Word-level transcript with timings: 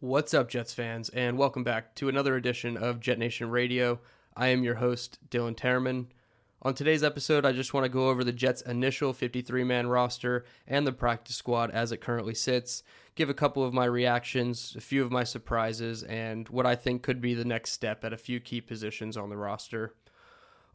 What's 0.00 0.32
up, 0.32 0.48
Jets 0.48 0.72
fans, 0.72 1.08
and 1.08 1.36
welcome 1.36 1.64
back 1.64 1.96
to 1.96 2.08
another 2.08 2.36
edition 2.36 2.76
of 2.76 3.00
Jet 3.00 3.18
Nation 3.18 3.50
Radio. 3.50 3.98
I 4.36 4.46
am 4.46 4.62
your 4.62 4.76
host, 4.76 5.18
Dylan 5.28 5.56
Tereman. 5.56 6.06
On 6.62 6.72
today's 6.72 7.02
episode, 7.02 7.44
I 7.44 7.50
just 7.50 7.74
want 7.74 7.82
to 7.82 7.88
go 7.88 8.08
over 8.08 8.22
the 8.22 8.30
Jets' 8.30 8.62
initial 8.62 9.12
53 9.12 9.64
man 9.64 9.88
roster 9.88 10.44
and 10.68 10.86
the 10.86 10.92
practice 10.92 11.34
squad 11.34 11.72
as 11.72 11.90
it 11.90 12.00
currently 12.00 12.36
sits, 12.36 12.84
give 13.16 13.28
a 13.28 13.34
couple 13.34 13.64
of 13.64 13.74
my 13.74 13.86
reactions, 13.86 14.76
a 14.78 14.80
few 14.80 15.02
of 15.02 15.10
my 15.10 15.24
surprises, 15.24 16.04
and 16.04 16.48
what 16.48 16.64
I 16.64 16.76
think 16.76 17.02
could 17.02 17.20
be 17.20 17.34
the 17.34 17.44
next 17.44 17.72
step 17.72 18.04
at 18.04 18.12
a 18.12 18.16
few 18.16 18.38
key 18.38 18.60
positions 18.60 19.16
on 19.16 19.30
the 19.30 19.36
roster. 19.36 19.96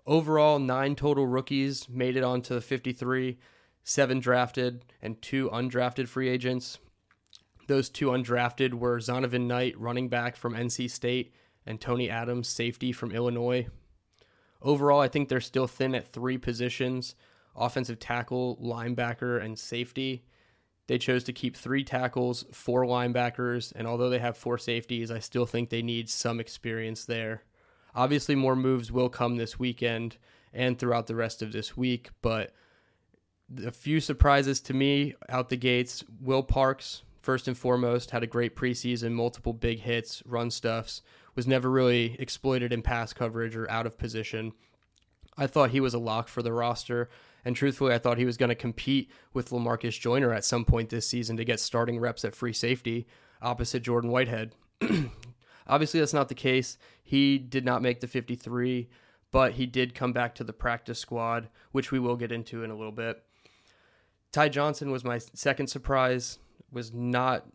Overall, 0.06 0.60
nine 0.60 0.98
total 0.98 1.28
rookies 1.28 1.88
made 1.88 2.18
it 2.18 2.26
onto 2.26 2.56
the 2.56 2.60
53, 2.60 3.40
seven 3.86 4.20
drafted, 4.20 4.84
and 5.02 5.22
two 5.22 5.50
undrafted 5.50 6.10
free 6.10 6.28
agents. 6.28 6.78
Those 7.68 7.90
two 7.90 8.08
undrafted 8.08 8.74
were 8.74 9.00
Zonovan 9.00 9.48
Knight, 9.48 9.80
running 9.80 10.10
back 10.10 10.36
from 10.36 10.54
NC 10.54 10.90
State, 10.90 11.34
and 11.66 11.80
Tony 11.80 12.10
Adams, 12.10 12.48
safety 12.48 12.92
from 12.92 13.12
Illinois. 13.12 13.68
Overall, 14.62 15.00
I 15.00 15.08
think 15.08 15.30
they're 15.30 15.42
still 15.42 15.68
thin 15.68 15.96
at 15.96 16.08
three 16.08 16.38
positions 16.38 17.16
offensive 17.56 18.00
tackle, 18.00 18.58
linebacker, 18.62 19.40
and 19.40 19.60
safety. 19.60 20.26
They 20.88 20.98
chose 20.98 21.24
to 21.26 21.34
keep 21.34 21.56
three 21.56 21.84
tackles, 21.84 22.46
four 22.52 22.84
linebackers, 22.86 23.72
and 23.76 23.88
although 23.88 24.10
they 24.10 24.20
have 24.20 24.36
four 24.36 24.58
safeties, 24.58 25.12
I 25.12 25.20
still 25.20 25.46
think 25.46 25.70
they 25.70 25.84
need 25.84 26.10
some 26.10 26.40
experience 26.40 27.06
there. 27.06 27.44
Obviously, 27.96 28.36
more 28.36 28.56
moves 28.56 28.92
will 28.92 29.10
come 29.10 29.38
this 29.38 29.60
weekend 29.60 30.18
and 30.52 30.78
throughout 30.78 31.08
the 31.08 31.16
rest 31.16 31.42
of 31.42 31.52
this 31.52 31.78
week, 31.78 32.10
but 32.22 32.54
a 33.64 33.72
few 33.72 34.00
surprises 34.00 34.60
to 34.62 34.74
me 34.74 35.14
out 35.30 35.50
the 35.50 35.58
gates. 35.58 36.04
Will 36.22 36.44
Parks, 36.44 37.04
first 37.24 37.48
and 37.48 37.58
foremost, 37.58 38.12
had 38.12 38.22
a 38.22 38.28
great 38.28 38.56
preseason, 38.56 39.14
multiple 39.14 39.54
big 39.54 39.80
hits, 39.80 40.22
run 40.26 40.52
stuffs, 40.52 41.02
was 41.36 41.48
never 41.48 41.72
really 41.72 42.16
exploited 42.20 42.72
in 42.72 42.84
pass 42.84 43.14
coverage 43.14 43.56
or 43.56 43.70
out 43.72 43.88
of 43.88 43.98
position. 43.98 44.52
I 45.38 45.48
thought 45.48 45.72
he 45.72 45.80
was 45.80 45.96
a 45.96 46.00
lock 46.00 46.28
for 46.28 46.44
the 46.44 46.54
roster, 46.54 47.10
and 47.44 47.56
truthfully, 47.56 47.94
I 47.94 47.98
thought 47.98 48.20
he 48.20 48.26
was 48.26 48.38
going 48.38 48.50
to 48.50 48.56
compete 48.56 49.10
with 49.34 49.50
Lamarcus 49.50 50.00
Joyner 50.00 50.34
at 50.34 50.46
some 50.46 50.66
point 50.66 50.90
this 50.90 51.08
season 51.08 51.38
to 51.38 51.46
get 51.46 51.60
starting 51.60 52.00
reps 52.00 52.24
at 52.24 52.36
free 52.36 52.54
safety 52.54 53.08
opposite 53.42 53.84
Jordan 53.84 54.12
Whitehead. 54.12 54.56
Obviously, 55.68 56.00
that's 56.00 56.14
not 56.14 56.30
the 56.30 56.36
case. 56.36 56.78
He 57.04 57.38
did 57.38 57.66
not 57.66 57.82
make 57.82 58.02
the 58.02 58.08
53, 58.08 58.90
but 59.32 59.54
he 59.54 59.66
did 59.66 59.96
come 59.96 60.14
back 60.14 60.36
to 60.36 60.44
the 60.44 60.54
practice 60.54 61.00
squad, 61.00 61.50
which 61.72 61.92
we 61.92 62.00
will 62.00 62.16
get 62.16 62.32
into 62.32 62.64
in 62.64 62.72
a 62.72 62.76
little 62.76 62.92
bit. 62.92 63.24
Ty 64.32 64.50
Johnson 64.50 64.92
was 64.92 65.04
my 65.04 65.20
second 65.20 65.68
surprise. 65.68 66.40
Was 66.74 66.94
not 66.94 67.46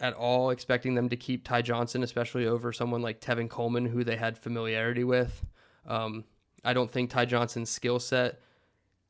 at 0.00 0.14
all 0.14 0.50
expecting 0.50 0.94
them 0.94 1.08
to 1.08 1.16
keep 1.16 1.44
Ty 1.44 1.62
Johnson, 1.62 2.02
especially 2.02 2.46
over 2.46 2.72
someone 2.72 3.02
like 3.02 3.20
Tevin 3.20 3.48
Coleman, 3.48 3.86
who 3.86 4.04
they 4.04 4.16
had 4.16 4.38
familiarity 4.38 5.04
with. 5.04 5.44
Um, 5.86 6.24
I 6.64 6.72
don't 6.72 6.90
think 6.90 7.10
Ty 7.10 7.26
Johnson's 7.26 7.70
skill 7.70 7.98
set 7.98 8.40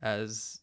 as 0.03 0.61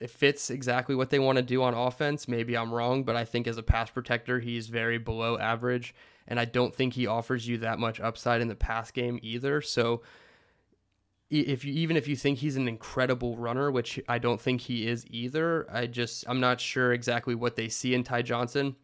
it 0.00 0.10
fits 0.10 0.50
exactly 0.50 0.94
what 0.94 1.10
they 1.10 1.18
want 1.18 1.36
to 1.36 1.42
do 1.42 1.62
on 1.62 1.74
offense. 1.74 2.28
Maybe 2.28 2.56
I'm 2.56 2.72
wrong, 2.72 3.04
but 3.04 3.16
I 3.16 3.24
think 3.24 3.46
as 3.46 3.56
a 3.56 3.62
pass 3.62 3.90
protector, 3.90 4.40
he's 4.40 4.66
very 4.66 4.98
below 4.98 5.38
average, 5.38 5.94
and 6.26 6.38
I 6.38 6.44
don't 6.44 6.74
think 6.74 6.94
he 6.94 7.06
offers 7.06 7.46
you 7.48 7.58
that 7.58 7.78
much 7.78 8.00
upside 8.00 8.40
in 8.40 8.48
the 8.48 8.54
pass 8.54 8.90
game 8.90 9.18
either. 9.22 9.60
So 9.60 10.02
if 11.40 11.64
you 11.64 11.72
even 11.72 11.96
if 11.96 12.08
you 12.08 12.16
think 12.16 12.38
he's 12.38 12.56
an 12.56 12.68
incredible 12.68 13.36
runner, 13.36 13.70
which 13.70 14.00
I 14.08 14.18
don't 14.18 14.40
think 14.40 14.62
he 14.62 14.86
is 14.86 15.04
either, 15.10 15.66
I 15.70 15.86
just 15.86 16.24
I'm 16.28 16.40
not 16.40 16.60
sure 16.60 16.92
exactly 16.92 17.34
what 17.34 17.56
they 17.56 17.68
see 17.68 17.94
in 17.94 18.04
Ty 18.04 18.22
Johnson. 18.22 18.76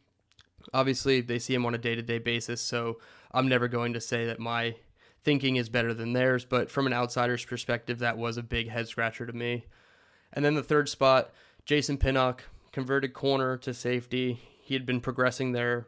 Obviously, 0.75 1.21
they 1.21 1.39
see 1.39 1.55
him 1.55 1.65
on 1.65 1.75
a 1.75 1.79
day-to-day 1.79 2.19
basis, 2.19 2.61
so 2.61 2.99
I'm 3.33 3.49
never 3.49 3.67
going 3.67 3.95
to 3.95 4.01
say 4.01 4.27
that 4.27 4.39
my 4.39 4.77
thinking 5.23 5.57
is 5.57 5.69
better 5.69 5.95
than 5.95 6.13
theirs, 6.13 6.45
but 6.45 6.71
from 6.71 6.87
an 6.87 6.93
outsider's 6.93 7.45
perspective, 7.45 7.99
that 7.99 8.19
was 8.19 8.37
a 8.37 8.43
big 8.43 8.69
head 8.69 8.87
scratcher 8.87 9.27
to 9.27 9.33
me. 9.33 9.65
And 10.33 10.45
then 10.45 10.55
the 10.55 10.63
third 10.63 10.89
spot, 10.89 11.31
Jason 11.65 11.97
Pinnock, 11.97 12.45
converted 12.73 13.15
corner 13.15 13.57
to 13.59 13.73
safety. 13.73 14.41
He 14.63 14.75
had 14.75 14.87
been 14.87 15.01
progressing 15.01 15.53
there 15.53 15.87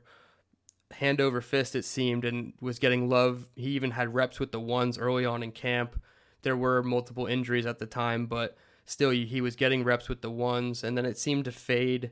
hand 0.93 1.21
over 1.21 1.41
fist, 1.41 1.75
it 1.75 1.85
seemed, 1.85 2.25
and 2.25 2.53
was 2.61 2.79
getting 2.79 3.09
love. 3.09 3.49
He 3.55 3.71
even 3.71 3.93
had 3.93 4.15
reps 4.15 4.39
with 4.39 4.53
the 4.53 4.61
ones 4.61 4.99
early 4.99 5.25
on 5.25 5.43
in 5.43 5.53
camp. 5.53 6.01
There 6.43 6.57
were 6.57 6.83
multiple 6.83 7.27
injuries 7.27 7.67
at 7.67 7.79
the 7.79 7.87
time, 7.87 8.27
but 8.27 8.57
still, 8.85 9.11
he 9.11 9.41
was 9.41 9.57
getting 9.57 9.85
reps 9.85 10.09
with 10.09 10.23
the 10.23 10.31
ones, 10.31 10.83
and 10.85 10.97
then 10.97 11.07
it 11.07 11.19
seemed 11.19 11.45
to 11.47 11.53
fade 11.53 12.11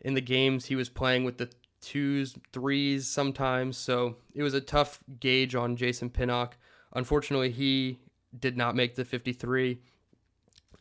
in 0.00 0.14
the 0.14 0.20
games 0.20 0.66
he 0.66 0.76
was 0.76 0.88
playing 0.88 1.24
with 1.24 1.38
the 1.38 1.50
twos, 1.80 2.36
threes 2.52 3.06
sometimes. 3.06 3.76
So 3.76 4.16
it 4.34 4.42
was 4.42 4.54
a 4.54 4.60
tough 4.60 5.00
gauge 5.18 5.54
on 5.54 5.76
Jason 5.76 6.10
Pinnock. 6.10 6.56
Unfortunately, 6.92 7.50
he 7.50 7.98
did 8.38 8.56
not 8.56 8.76
make 8.76 8.94
the 8.94 9.04
53 9.04 9.80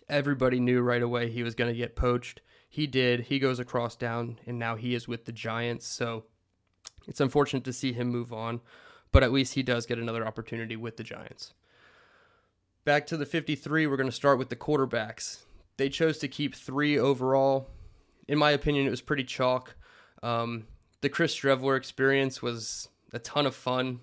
everybody 0.10 0.60
knew 0.60 0.82
right 0.82 1.02
away 1.02 1.30
he 1.30 1.44
was 1.44 1.56
going 1.56 1.72
to 1.72 1.78
get 1.78 1.96
poached. 1.96 2.42
He 2.68 2.88
did. 2.88 3.22
He 3.22 3.40
goes 3.40 3.60
across 3.60 3.96
down, 3.96 4.40
and 4.46 4.60
now 4.60 4.76
he 4.76 4.94
is 4.94 5.08
with 5.08 5.26
the 5.26 5.32
Giants. 5.32 5.88
So 5.88 6.26
it's 7.08 7.22
unfortunate 7.22 7.64
to 7.66 7.74
see 7.74 7.94
him 7.94 8.10
move 8.10 8.34
on, 8.34 8.62
but 9.12 9.24
at 9.24 9.32
least 9.32 9.54
he 9.54 9.64
does 9.64 9.86
get 9.86 10.00
another 10.00 10.26
opportunity 10.26 10.76
with 10.76 10.98
the 10.98 11.04
Giants. 11.04 11.54
Back 12.86 13.06
to 13.08 13.18
the 13.18 13.26
53, 13.26 13.88
we're 13.88 13.98
going 13.98 14.10
to 14.10 14.16
start 14.16 14.40
with 14.40 14.50
the 14.50 14.56
quarterbacks. 14.56 15.44
They 15.78 15.90
chose 15.90 16.18
to 16.20 16.28
keep 16.28 16.56
three 16.56 16.98
overall. 16.98 17.68
In 18.28 18.38
my 18.38 18.52
opinion, 18.52 18.88
it 18.88 18.92
was 18.92 19.02
pretty 19.02 19.26
chalk. 19.26 19.76
Um, 20.24 20.66
the 21.02 21.10
Chris 21.10 21.36
Streveler 21.36 21.78
experience 21.78 22.42
was 22.42 22.90
a 23.14 23.20
ton 23.20 23.46
of 23.46 23.56
fun 23.56 24.00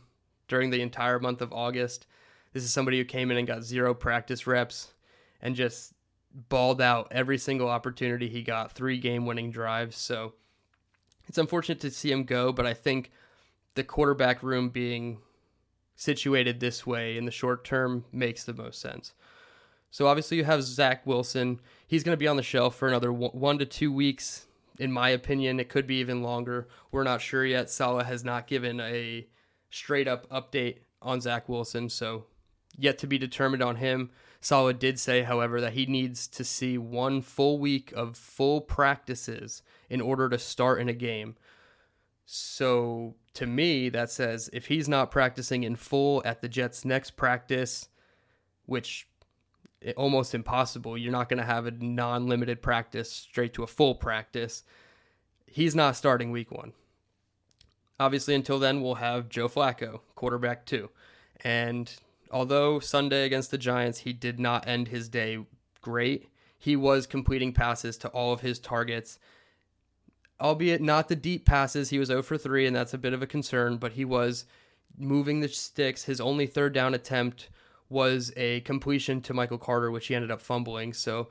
during 0.49 0.71
the 0.71 0.83
entire 0.83 1.19
month 1.19 1.41
of 1.41 1.53
August. 1.53 2.07
This 2.53 2.65
is 2.65 2.73
somebody 2.73 2.99
who 2.99 3.05
came 3.05 3.31
in 3.31 3.39
and 3.39 3.47
got 3.47 3.63
zero 3.63 3.95
practice 3.95 4.47
reps 4.47 4.93
and 5.41 5.57
just 5.57 5.93
balled 6.49 6.81
out 6.81 7.09
every 7.11 7.39
single 7.39 7.69
opportunity 7.69 8.29
he 8.29 8.43
got, 8.43 8.73
three 8.73 8.99
game 8.99 9.27
winning 9.27 9.51
drives. 9.51 9.97
So 9.97 10.35
it's 11.29 11.39
unfortunate 11.39 11.81
to 11.81 11.91
see 11.91 12.11
him 12.11 12.25
go, 12.25 12.53
but 12.53 12.67
I 12.67 12.75
think 12.75 13.11
the 13.75 13.85
quarterback 13.85 14.43
room 14.43 14.69
being 14.69 15.19
situated 15.97 16.61
this 16.61 16.87
way 16.87 17.17
in 17.17 17.25
the 17.25 17.31
short 17.31 17.65
term 17.65 18.05
makes 18.13 18.45
the 18.45 18.55
most 18.55 18.81
sense. 18.81 19.15
So 19.91 20.07
obviously 20.07 20.37
you 20.37 20.45
have 20.45 20.63
Zach 20.63 21.07
Wilson. 21.07 21.61
He's 21.87 22.05
going 22.05 22.13
to 22.13 22.19
be 22.19 22.29
on 22.29 22.37
the 22.37 22.43
shelf 22.43 22.77
for 22.77 22.87
another 22.87 23.13
one 23.13 23.59
to 23.59 23.67
two 23.67 23.91
weeks. 23.91 24.47
In 24.79 24.93
my 24.93 25.09
opinion, 25.09 25.59
it 25.59 25.71
could 25.71 25.87
be 25.87 25.97
even 25.97 26.23
longer. 26.23 26.69
We're 26.93 27.03
not 27.03 27.23
sure 27.23 27.47
yet. 27.47 27.71
Saleh 27.71 28.05
has 28.05 28.23
not 28.23 28.47
given 28.47 28.79
a 28.79 29.27
straight 29.71 30.07
up 30.07 30.29
update 30.29 30.81
on 31.01 31.23
Zach 31.23 31.49
Wilson, 31.49 31.89
so 31.89 32.27
yet 32.77 32.99
to 32.99 33.07
be 33.07 33.17
determined 33.17 33.63
on 33.63 33.77
him. 33.77 34.11
Saleh 34.43 34.79
did 34.79 34.99
say, 34.99 35.23
however, 35.23 35.63
that 35.63 35.73
he 35.73 35.87
needs 35.87 36.29
to 36.29 36.45
see 36.45 36.77
one 36.77 37.23
full 37.23 37.59
week 37.59 37.91
of 37.97 38.17
full 38.17 38.61
practices 38.61 39.63
in 39.89 40.03
order 40.03 40.29
to 40.29 40.39
start 40.39 40.81
in 40.81 40.91
a 40.91 40.95
game. 40.95 41.37
So 42.27 43.15
to 43.35 43.47
me, 43.47 43.89
that 43.91 44.11
says 44.11 44.51
if 44.53 44.67
he's 44.67 44.89
not 44.89 45.13
practicing 45.13 45.63
in 45.63 45.77
full 45.77 46.23
at 46.25 46.43
the 46.43 46.49
Jets' 46.49 46.85
next 46.85 47.13
practice, 47.13 47.89
which 48.67 49.07
eh, 49.81 49.93
almost 49.97 50.35
impossible, 50.35 50.99
you're 50.99 51.13
not 51.13 51.29
going 51.29 51.39
to 51.39 51.47
have 51.47 51.67
a 51.67 51.71
non 51.71 52.27
limited 52.27 52.61
practice 52.63 53.11
straight 53.11 53.55
to 53.55 53.63
a 53.63 53.69
full 53.69 53.95
practice. 53.95 54.65
He's 55.47 55.77
not 55.77 55.95
starting 55.97 56.33
week 56.33 56.51
one. 56.51 56.73
Obviously, 57.99 58.35
until 58.35 58.59
then, 58.59 58.83
we'll 58.83 58.97
have 58.97 59.29
Joe 59.29 59.49
Flacco, 59.49 60.01
quarterback 60.17 60.67
two. 60.67 60.91
And 61.45 61.91
although 62.33 62.81
Sunday 62.81 63.25
against 63.25 63.53
the 63.53 63.57
Giants, 63.57 64.01
he 64.01 64.13
did 64.13 64.41
not 64.41 64.67
end 64.67 64.89
his 64.89 65.09
day 65.09 65.39
great. 65.81 66.29
He 66.59 66.75
was 66.75 67.07
completing 67.07 67.53
passes 67.53 67.97
to 67.99 68.09
all 68.09 68.33
of 68.33 68.41
his 68.41 68.59
targets, 68.59 69.21
albeit 70.41 70.81
not 70.81 71.09
the 71.09 71.17
deep 71.17 71.45
passes. 71.45 71.91
He 71.91 71.99
was 71.99 72.09
0 72.09 72.23
for 72.23 72.39
3, 72.39 72.67
and 72.67 72.77
that's 72.77 72.95
a 72.95 72.99
bit 72.99 73.13
of 73.13 73.23
a 73.23 73.27
concern, 73.27 73.77
but 73.77 73.93
he 73.93 74.05
was 74.05 74.45
moving 74.97 75.41
the 75.41 75.49
sticks. 75.49 76.05
His 76.05 76.21
only 76.21 76.47
third 76.47 76.73
down 76.73 76.95
attempt 76.95 77.49
was 77.89 78.33
a 78.37 78.61
completion 78.61 79.21
to 79.23 79.35
Michael 79.35 79.59
Carter, 79.59 79.91
which 79.91 80.09
he 80.09 80.15
ended 80.15 80.31
up 80.31 80.41
fumbling. 80.41 80.93
So 80.93 81.29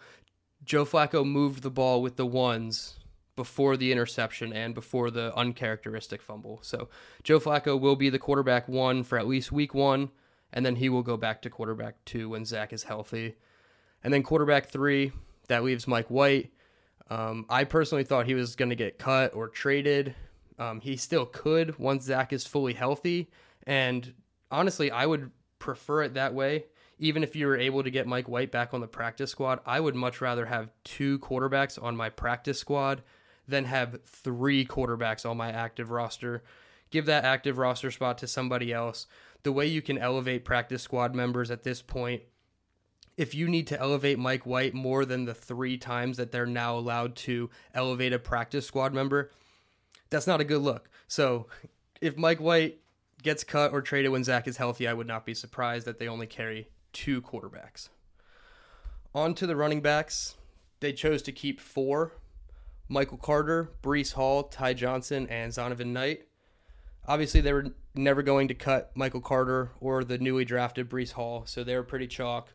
Joe 0.63 0.85
Flacco 0.85 1.25
moved 1.25 1.63
the 1.63 1.69
ball 1.69 2.01
with 2.01 2.15
the 2.15 2.25
ones 2.25 2.99
before 3.35 3.75
the 3.75 3.91
interception 3.91 4.53
and 4.53 4.73
before 4.73 5.11
the 5.11 5.35
uncharacteristic 5.35 6.21
fumble. 6.21 6.59
So 6.61 6.87
Joe 7.23 7.39
Flacco 7.39 7.79
will 7.79 7.97
be 7.97 8.09
the 8.09 8.19
quarterback 8.19 8.69
one 8.69 9.03
for 9.03 9.17
at 9.17 9.27
least 9.27 9.51
week 9.51 9.73
one 9.73 10.09
and 10.55 10.65
then 10.65 10.77
he 10.77 10.89
will 10.89 11.03
go 11.03 11.17
back 11.17 11.41
to 11.41 11.49
quarterback 11.49 12.03
two 12.05 12.29
when 12.29 12.45
Zach 12.45 12.71
is 12.71 12.83
healthy. 12.83 13.35
And 14.03 14.13
then 14.13 14.23
quarterback 14.23 14.67
three, 14.67 15.11
that 15.49 15.63
leaves 15.63 15.87
Mike 15.87 16.07
White. 16.07 16.51
Um, 17.09 17.45
I 17.49 17.63
personally 17.63 18.03
thought 18.03 18.25
he 18.25 18.33
was 18.33 18.55
going 18.55 18.69
to 18.69 18.75
get 18.75 18.97
cut 18.97 19.33
or 19.33 19.47
traded. 19.47 20.15
Um, 20.57 20.81
he 20.81 20.97
still 20.97 21.25
could 21.25 21.77
once 21.77 22.03
Zach 22.03 22.33
is 22.33 22.47
fully 22.47 22.73
healthy. 22.73 23.29
And 23.67 24.13
honestly, 24.51 24.91
I 24.91 25.05
would 25.05 25.31
prefer 25.59 26.03
it 26.03 26.13
that 26.15 26.33
way. 26.33 26.65
Even 26.97 27.23
if 27.23 27.35
you 27.35 27.47
were 27.47 27.57
able 27.57 27.83
to 27.83 27.91
get 27.91 28.07
Mike 28.07 28.29
White 28.29 28.51
back 28.51 28.73
on 28.73 28.79
the 28.79 28.87
practice 28.87 29.31
squad, 29.31 29.59
I 29.65 29.79
would 29.79 29.95
much 29.95 30.21
rather 30.21 30.45
have 30.45 30.71
two 30.85 31.19
quarterbacks 31.19 31.81
on 31.81 31.95
my 31.97 32.09
practice 32.09 32.57
squad 32.57 33.01
than 33.47 33.65
have 33.65 34.01
three 34.05 34.65
quarterbacks 34.65 35.29
on 35.29 35.35
my 35.35 35.51
active 35.51 35.91
roster 35.91 36.41
give 36.95 37.05
that 37.05 37.25
active 37.25 37.57
roster 37.57 37.91
spot 37.91 38.17
to 38.19 38.27
somebody 38.27 38.71
else. 38.71 39.07
The 39.43 39.51
way 39.51 39.67
you 39.67 39.81
can 39.81 39.97
elevate 39.97 40.45
practice 40.45 40.81
squad 40.81 41.13
members 41.13 41.51
at 41.51 41.63
this 41.63 41.81
point, 41.81 42.23
if 43.17 43.33
you 43.33 43.47
need 43.47 43.67
to 43.67 43.79
elevate 43.79 44.19
Mike 44.19 44.45
White 44.45 44.73
more 44.73 45.05
than 45.05 45.25
the 45.25 45.33
three 45.33 45.77
times 45.77 46.17
that 46.17 46.31
they're 46.31 46.45
now 46.45 46.77
allowed 46.77 47.15
to 47.17 47.49
elevate 47.73 48.13
a 48.13 48.19
practice 48.19 48.65
squad 48.65 48.93
member, 48.93 49.31
that's 50.09 50.27
not 50.27 50.41
a 50.41 50.45
good 50.45 50.61
look. 50.61 50.89
So 51.07 51.47
if 52.01 52.17
Mike 52.17 52.39
White 52.41 52.79
gets 53.23 53.43
cut 53.43 53.71
or 53.71 53.81
traded 53.81 54.11
when 54.11 54.23
Zach 54.23 54.47
is 54.47 54.57
healthy, 54.57 54.87
I 54.87 54.93
would 54.93 55.07
not 55.07 55.25
be 55.25 55.33
surprised 55.33 55.85
that 55.87 55.97
they 55.97 56.07
only 56.07 56.27
carry 56.27 56.67
two 56.93 57.21
quarterbacks. 57.21 57.89
On 59.13 59.33
to 59.35 59.47
the 59.47 59.55
running 59.55 59.81
backs. 59.81 60.35
They 60.81 60.91
chose 60.91 61.21
to 61.23 61.31
keep 61.31 61.59
four 61.59 62.11
Michael 62.87 63.17
Carter, 63.17 63.71
Breece 63.81 64.13
Hall, 64.13 64.43
Ty 64.43 64.73
Johnson, 64.73 65.25
and 65.27 65.51
Zonovan 65.51 65.87
Knight. 65.87 66.27
Obviously, 67.07 67.41
they 67.41 67.53
were 67.53 67.73
never 67.95 68.21
going 68.21 68.47
to 68.49 68.53
cut 68.53 68.91
Michael 68.93 69.21
Carter 69.21 69.71
or 69.79 70.03
the 70.03 70.17
newly 70.17 70.45
drafted 70.45 70.89
Breece 70.89 71.13
Hall, 71.13 71.43
so 71.45 71.63
they 71.63 71.75
were 71.75 71.83
pretty 71.83 72.07
chalk. 72.07 72.53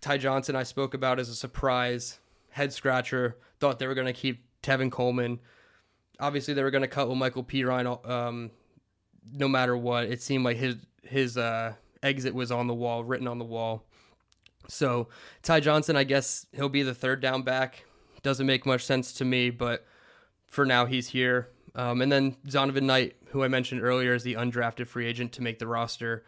Ty 0.00 0.18
Johnson, 0.18 0.56
I 0.56 0.62
spoke 0.62 0.94
about 0.94 1.18
as 1.18 1.28
a 1.28 1.34
surprise, 1.34 2.18
head 2.50 2.72
scratcher. 2.72 3.36
Thought 3.58 3.78
they 3.78 3.86
were 3.86 3.94
going 3.94 4.06
to 4.06 4.12
keep 4.12 4.44
Tevin 4.62 4.90
Coleman. 4.90 5.40
Obviously, 6.18 6.54
they 6.54 6.62
were 6.62 6.70
going 6.70 6.82
to 6.82 6.88
cut 6.88 7.08
with 7.08 7.18
Michael 7.18 7.44
Perine 7.44 8.08
um, 8.08 8.50
no 9.32 9.48
matter 9.48 9.76
what. 9.76 10.04
It 10.04 10.22
seemed 10.22 10.44
like 10.44 10.56
his 10.56 10.76
his 11.02 11.36
uh, 11.36 11.74
exit 12.02 12.34
was 12.34 12.52
on 12.52 12.66
the 12.66 12.74
wall, 12.74 13.04
written 13.04 13.28
on 13.28 13.38
the 13.38 13.44
wall. 13.44 13.84
So 14.68 15.08
Ty 15.42 15.60
Johnson, 15.60 15.96
I 15.96 16.04
guess 16.04 16.46
he'll 16.52 16.68
be 16.68 16.82
the 16.82 16.94
third 16.94 17.20
down 17.20 17.42
back. 17.42 17.84
Doesn't 18.22 18.46
make 18.46 18.66
much 18.66 18.84
sense 18.84 19.12
to 19.14 19.24
me, 19.24 19.50
but 19.50 19.86
for 20.46 20.64
now 20.64 20.86
he's 20.86 21.08
here. 21.08 21.48
Um, 21.74 22.02
and 22.02 22.10
then 22.10 22.36
Zonovan 22.46 22.82
Knight, 22.82 23.16
who 23.28 23.42
I 23.42 23.48
mentioned 23.48 23.82
earlier, 23.82 24.14
is 24.14 24.22
the 24.22 24.34
undrafted 24.34 24.86
free 24.86 25.06
agent 25.06 25.32
to 25.32 25.42
make 25.42 25.58
the 25.58 25.66
roster. 25.66 26.24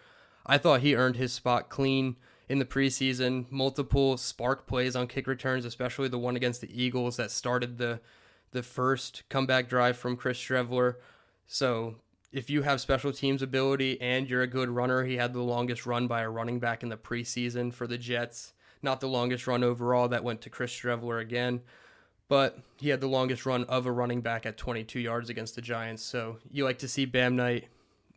I 0.47 0.59
thought 0.59 0.81
he 0.81 0.97
earned 0.97 1.17
his 1.17 1.33
spot 1.33 1.69
clean 1.69 2.17
in 2.49 2.59
the 2.59 2.65
preseason. 2.65 3.51
Multiple 3.51 4.17
spark 4.17 4.67
plays 4.67 4.97
on 4.97 5.07
kick 5.07 5.27
returns, 5.27 5.65
especially 5.65 6.09
the 6.09 6.19
one 6.19 6.37
against 6.37 6.61
the 6.61 6.83
Eagles 6.83 7.17
that 7.17 7.31
started 7.31 7.79
the 7.79 8.01
the 8.53 8.63
first 8.63 9.23
comeback 9.29 9.69
drive 9.69 9.97
from 9.97 10.17
Chris 10.17 10.39
Streveler. 10.39 10.97
So 11.47 11.97
if 12.33 12.49
you 12.49 12.63
have 12.63 12.81
special 12.81 13.13
teams 13.13 13.43
ability 13.43 14.01
and 14.01 14.29
you're 14.29 14.43
a 14.43 14.47
good 14.47 14.71
runner, 14.71 15.05
he 15.05 15.17
had 15.17 15.33
the 15.33 15.43
longest 15.43 15.87
run 15.87 16.07
by 16.07 16.23
a 16.23 16.31
running 16.31 16.59
back 16.59 16.83
in 16.83 16.89
the 16.89 16.97
preseason 16.97 17.73
for 17.73 17.87
the 17.87 17.99
Jets. 17.99 18.53
Not 18.83 19.01
the 19.01 19.09
longest 19.09 19.47
run 19.47 19.63
overall, 19.63 20.09
that 20.09 20.25
went 20.25 20.41
to 20.43 20.51
Chris 20.51 20.73
Streveler 20.73 21.21
again, 21.21 21.61
but 22.29 22.59
he 22.79 22.89
had 22.89 23.01
the 23.01 23.07
longest 23.07 23.47
run 23.47 23.65
of 23.65 23.87
a 23.87 23.93
running 23.93 24.21
back 24.21 24.45
at 24.45 24.57
22 24.57 24.99
yards 24.99 25.31
against 25.31 25.55
the 25.55 25.63
Giants. 25.63 26.03
So 26.03 26.39
you 26.51 26.65
like 26.65 26.79
to 26.79 26.89
see 26.89 27.05
Bam 27.05 27.37
Knight 27.37 27.69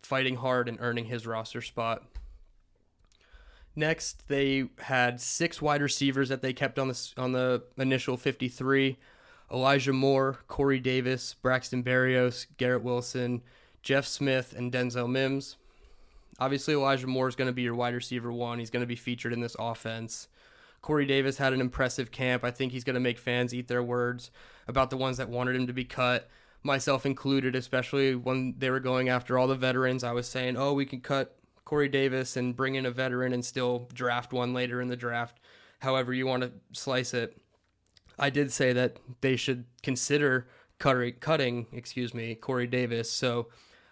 fighting 0.02 0.38
hard 0.38 0.68
and 0.68 0.78
earning 0.82 1.06
his 1.06 1.28
roster 1.28 1.62
spot. 1.62 2.04
Next, 3.76 4.28
they 4.30 4.70
had 4.80 5.20
six 5.20 5.62
wide 5.62 5.82
receivers 5.82 6.30
that 6.30 6.42
they 6.42 6.54
kept 6.54 6.80
on 6.80 6.88
the 6.88 7.12
on 7.18 7.34
the 7.34 7.64
initial 7.78 8.16
53. 8.18 8.98
Elijah 9.52 9.94
Moore, 9.94 10.40
Corey 10.48 10.80
Davis, 10.80 11.36
Braxton 11.42 11.84
Berrios, 11.84 12.48
Garrett 12.58 12.84
Wilson, 12.84 13.42
Jeff 13.84 14.06
Smith, 14.06 14.56
and 14.58 14.72
Denzel 14.72 15.10
Mims. 15.10 15.58
Obviously, 16.40 16.74
Elijah 16.74 17.08
Moore 17.08 17.28
is 17.28 17.36
going 17.36 17.48
to 17.48 17.54
be 17.54 17.62
your 17.62 17.76
wide 17.76 17.94
receiver 17.94 18.32
one. 18.32 18.60
He's 18.60 18.72
going 18.72 18.82
to 18.82 18.88
be 18.88 18.96
featured 18.96 19.34
in 19.34 19.42
this 19.42 19.56
offense. 19.60 20.28
Corey 20.82 21.06
Davis 21.06 21.38
had 21.38 21.54
an 21.54 21.62
impressive 21.62 22.12
camp. 22.12 22.44
I 22.44 22.52
think 22.52 22.72
he's 22.72 22.84
going 22.84 22.96
to 22.96 23.00
make 23.00 23.18
fans 23.18 23.54
eat 23.54 23.68
their 23.68 23.84
words 23.84 24.32
about 24.68 24.90
the 24.90 24.98
ones 24.98 25.18
that 25.18 25.30
wanted 25.30 25.56
him 25.56 25.68
to 25.68 25.74
be 25.74 25.86
cut, 25.86 26.30
myself 26.64 27.06
included, 27.06 27.56
especially 27.56 28.16
when 28.16 28.56
they 28.58 28.70
were 28.70 28.80
going 28.80 29.10
after 29.10 29.38
all 29.38 29.48
the 29.48 29.56
veterans. 29.56 30.04
I 30.04 30.12
was 30.12 30.28
saying, 30.28 30.58
oh, 30.58 30.74
we 30.74 30.86
can 30.86 31.02
cut 31.02 31.36
Corey 31.66 31.90
Davis 31.90 32.38
and 32.38 32.56
bring 32.56 32.76
in 32.76 32.86
a 32.86 32.92
veteran 32.92 33.34
and 33.34 33.44
still 33.44 33.90
draft 33.94 34.32
one 34.32 34.54
later 34.54 34.82
in 34.82 34.88
the 34.88 34.96
draft, 34.96 35.40
however 35.80 36.14
you 36.14 36.28
want 36.28 36.44
to 36.44 36.52
slice 36.72 37.14
it. 37.14 37.38
I 38.18 38.30
did 38.30 38.52
say 38.52 38.72
that 38.74 38.98
they 39.22 39.36
should 39.36 39.66
consider 39.84 40.48
cutting, 40.80 41.14
cutting 41.20 41.68
excuse 41.74 42.14
me, 42.14 42.36
Corey 42.36 42.68
Davis. 42.68 43.12
So 43.12 43.48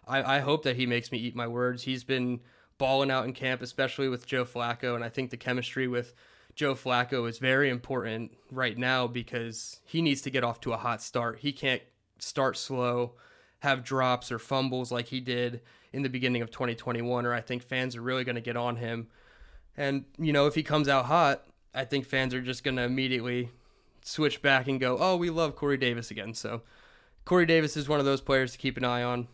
I, 0.08 0.38
I 0.38 0.40
hope 0.40 0.64
that 0.64 0.76
he 0.76 0.86
makes 0.86 1.12
me 1.12 1.18
eat 1.18 1.36
my 1.36 1.48
words. 1.48 1.84
He's 1.84 2.04
been 2.04 2.40
balling 2.78 3.12
out 3.12 3.26
in 3.26 3.34
camp, 3.34 3.62
especially 3.62 4.08
with 4.08 4.26
Joe 4.26 4.46
Flacco, 4.46 4.96
and 4.96 5.04
I 5.04 5.10
think 5.10 5.30
the 5.30 5.38
chemistry 5.38 5.88
with 5.88 6.14
Joe 6.56 6.76
Flacco 6.76 7.28
is 7.28 7.40
very 7.40 7.70
important 7.70 8.32
right 8.52 8.78
now 8.78 9.08
because 9.08 9.80
he 9.86 10.02
needs 10.02 10.22
to 10.22 10.30
get 10.30 10.44
off 10.44 10.62
to 10.62 10.74
a 10.74 10.78
hot 10.78 11.02
start. 11.02 11.40
He 11.40 11.52
can't 11.52 11.82
start 12.20 12.58
slow, 12.58 13.14
have 13.64 13.82
drops 13.82 14.30
or 14.30 14.38
fumbles 14.38 14.92
like 14.92 15.08
he 15.08 15.22
did 15.22 15.62
in 15.94 16.02
the 16.02 16.10
beginning 16.10 16.42
of 16.42 16.52
2021, 16.52 17.26
or 17.26 17.34
I 17.34 17.40
think 17.40 17.64
fans 17.64 17.96
are 17.96 18.02
really 18.02 18.26
going 18.26 18.36
to 18.36 18.42
get 18.42 18.58
on 18.58 18.76
him. 18.76 19.08
And, 19.78 20.04
you 20.18 20.34
know, 20.34 20.48
if 20.48 20.56
he 20.56 20.64
comes 20.64 20.90
out 20.90 21.06
hot, 21.06 21.46
I 21.74 21.86
think 21.86 22.06
fans 22.06 22.34
are 22.34 22.42
just 22.42 22.66
going 22.66 22.76
to 22.76 22.84
immediately 22.84 23.52
switch 24.02 24.42
back 24.42 24.68
and 24.68 24.82
go, 24.82 24.98
oh, 25.00 25.16
we 25.16 25.30
love 25.30 25.56
Corey 25.56 25.78
Davis 25.78 26.12
again. 26.12 26.34
So 26.34 26.62
Corey 27.24 27.46
Davis 27.46 27.78
is 27.78 27.88
one 27.88 28.00
of 28.00 28.06
those 28.06 28.20
players 28.20 28.52
to 28.52 28.58
keep 28.58 28.76
an 28.76 28.84
eye 28.84 29.02
on. 29.02 29.30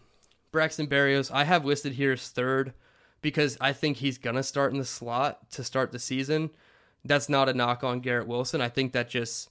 Braxton 0.51 0.85
Berrios, 0.85 1.31
I 1.33 1.45
have 1.45 1.65
listed 1.65 1.93
here 1.93 2.11
as 2.11 2.29
third 2.29 2.73
because 3.23 3.57
I 3.59 3.73
think 3.73 3.97
he's 3.97 4.19
going 4.19 4.35
to 4.35 4.43
start 4.43 4.71
in 4.71 4.77
the 4.77 4.85
slot 4.85 5.49
to 5.53 5.63
start 5.63 5.91
the 5.91 5.97
season. 5.97 6.51
That's 7.03 7.29
not 7.29 7.49
a 7.49 7.53
knock 7.55 7.83
on 7.83 7.99
Garrett 7.99 8.27
Wilson. 8.27 8.61
I 8.61 8.69
think 8.69 8.91
that 8.91 9.09
just 9.09 9.49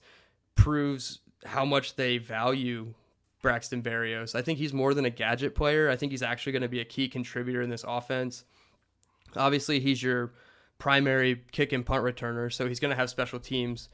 proves 0.55 1.19
how 1.43 1.65
much 1.65 1.97
they 1.97 2.17
value 2.17 2.93
Braxton 3.41 3.81
Berrios. 3.81 4.35
I 4.35 4.41
think 4.41 4.59
he's 4.59 4.73
more 4.73 4.93
than 4.93 5.05
a 5.05 5.09
gadget 5.09 5.55
player. 5.55 5.89
I 5.89 5.95
think 5.95 6.11
he's 6.11 6.23
actually 6.23 6.51
going 6.51 6.61
to 6.61 6.67
be 6.69 6.81
a 6.81 6.85
key 6.85 7.07
contributor 7.07 7.61
in 7.61 7.69
this 7.69 7.85
offense. 7.87 8.43
Obviously, 9.35 9.79
he's 9.79 10.01
your 10.01 10.33
primary 10.77 11.43
kick 11.51 11.71
and 11.71 11.85
punt 11.85 12.03
returner, 12.03 12.51
so 12.51 12.67
he's 12.67 12.79
going 12.79 12.89
to 12.89 12.95
have 12.95 13.09
special 13.09 13.39
teams 13.39 13.89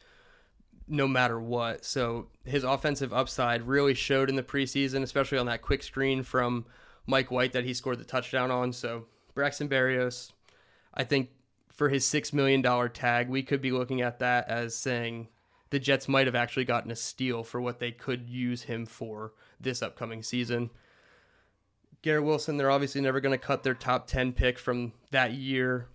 no 0.87 1.07
matter 1.07 1.39
what. 1.39 1.83
So 1.83 2.27
his 2.43 2.63
offensive 2.63 3.13
upside 3.13 3.67
really 3.67 3.93
showed 3.93 4.29
in 4.29 4.35
the 4.35 4.43
preseason, 4.43 5.01
especially 5.01 5.37
on 5.37 5.47
that 5.47 5.61
quick 5.61 5.83
screen 5.83 6.23
from 6.23 6.65
Mike 7.07 7.31
White 7.31 7.53
that 7.53 7.65
he 7.65 7.73
scored 7.73 7.99
the 7.99 8.05
touchdown 8.05 8.51
on. 8.51 8.71
So 8.71 9.05
Braxton 9.33 9.67
Berrios, 9.67 10.31
I 10.93 11.03
think 11.03 11.29
for 11.71 11.89
his 11.89 12.05
six 12.05 12.33
million 12.33 12.61
dollar 12.61 12.87
tag, 12.87 13.29
we 13.29 13.43
could 13.43 13.61
be 13.61 13.71
looking 13.71 14.01
at 14.01 14.19
that 14.19 14.47
as 14.47 14.75
saying 14.75 15.27
the 15.75 15.79
Jets 15.79 16.07
might 16.07 16.25
have 16.25 16.35
actually 16.35 16.63
gotten 16.63 16.89
a 16.89 16.95
steal 16.95 17.43
for 17.43 17.59
what 17.59 17.79
they 17.79 17.91
could 17.91 18.29
use 18.29 18.63
him 18.63 18.85
for 18.85 19.33
this 19.59 19.81
upcoming 19.81 20.23
season. 20.23 20.69
Garrett 22.01 22.23
Wilson, 22.23 22.55
they're 22.55 22.71
obviously 22.71 23.01
never 23.01 23.19
going 23.19 23.37
to 23.37 23.45
cut 23.45 23.63
their 23.63 23.73
top 23.73 24.07
10 24.07 24.31
pick 24.31 24.57
from 24.57 24.93
that 25.11 25.33
year. 25.33 25.89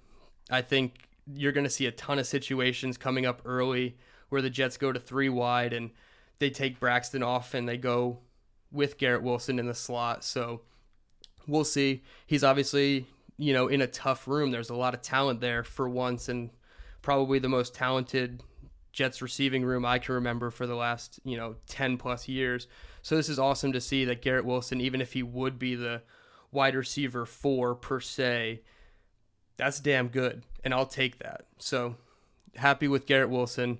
I 0.50 0.60
think 0.60 1.08
you're 1.26 1.52
going 1.52 1.64
to 1.64 1.70
see 1.70 1.86
a 1.86 1.92
ton 1.92 2.18
of 2.18 2.26
situations 2.26 2.98
coming 2.98 3.24
up 3.24 3.40
early 3.46 3.96
where 4.28 4.42
the 4.42 4.50
Jets 4.50 4.76
go 4.76 4.92
to 4.92 5.00
three 5.00 5.30
wide 5.30 5.72
and 5.72 5.92
they 6.40 6.50
take 6.50 6.78
Braxton 6.78 7.22
off 7.22 7.54
and 7.54 7.66
they 7.66 7.78
go 7.78 8.18
with 8.70 8.98
Garrett 8.98 9.22
Wilson 9.22 9.58
in 9.58 9.64
the 9.64 9.72
slot. 9.74 10.24
So 10.24 10.60
we'll 11.46 11.64
see. 11.64 12.02
He's 12.26 12.44
obviously, 12.44 13.06
you 13.38 13.54
know, 13.54 13.68
in 13.68 13.80
a 13.80 13.86
tough 13.86 14.28
room. 14.28 14.50
There's 14.50 14.68
a 14.68 14.76
lot 14.76 14.92
of 14.92 15.00
talent 15.00 15.40
there 15.40 15.64
for 15.64 15.88
once, 15.88 16.28
and 16.28 16.50
probably 17.00 17.38
the 17.38 17.48
most 17.48 17.74
talented 17.74 18.42
Jets 18.92 19.22
receiving 19.22 19.64
room 19.64 19.84
I 19.84 19.98
can 19.98 20.14
remember 20.16 20.50
for 20.50 20.66
the 20.66 20.74
last, 20.74 21.20
you 21.24 21.36
know, 21.36 21.56
10 21.68 21.96
plus 21.96 22.28
years. 22.28 22.66
So 23.02 23.16
this 23.16 23.28
is 23.28 23.38
awesome 23.38 23.72
to 23.72 23.80
see 23.80 24.04
that 24.06 24.22
Garrett 24.22 24.44
Wilson, 24.44 24.80
even 24.80 25.00
if 25.00 25.12
he 25.12 25.22
would 25.22 25.58
be 25.58 25.74
the 25.74 26.02
wide 26.52 26.74
receiver 26.74 27.24
four 27.26 27.74
per 27.74 28.00
se, 28.00 28.62
that's 29.56 29.80
damn 29.80 30.08
good. 30.08 30.42
And 30.64 30.74
I'll 30.74 30.86
take 30.86 31.18
that. 31.20 31.46
So 31.58 31.96
happy 32.56 32.88
with 32.88 33.06
Garrett 33.06 33.30
Wilson. 33.30 33.78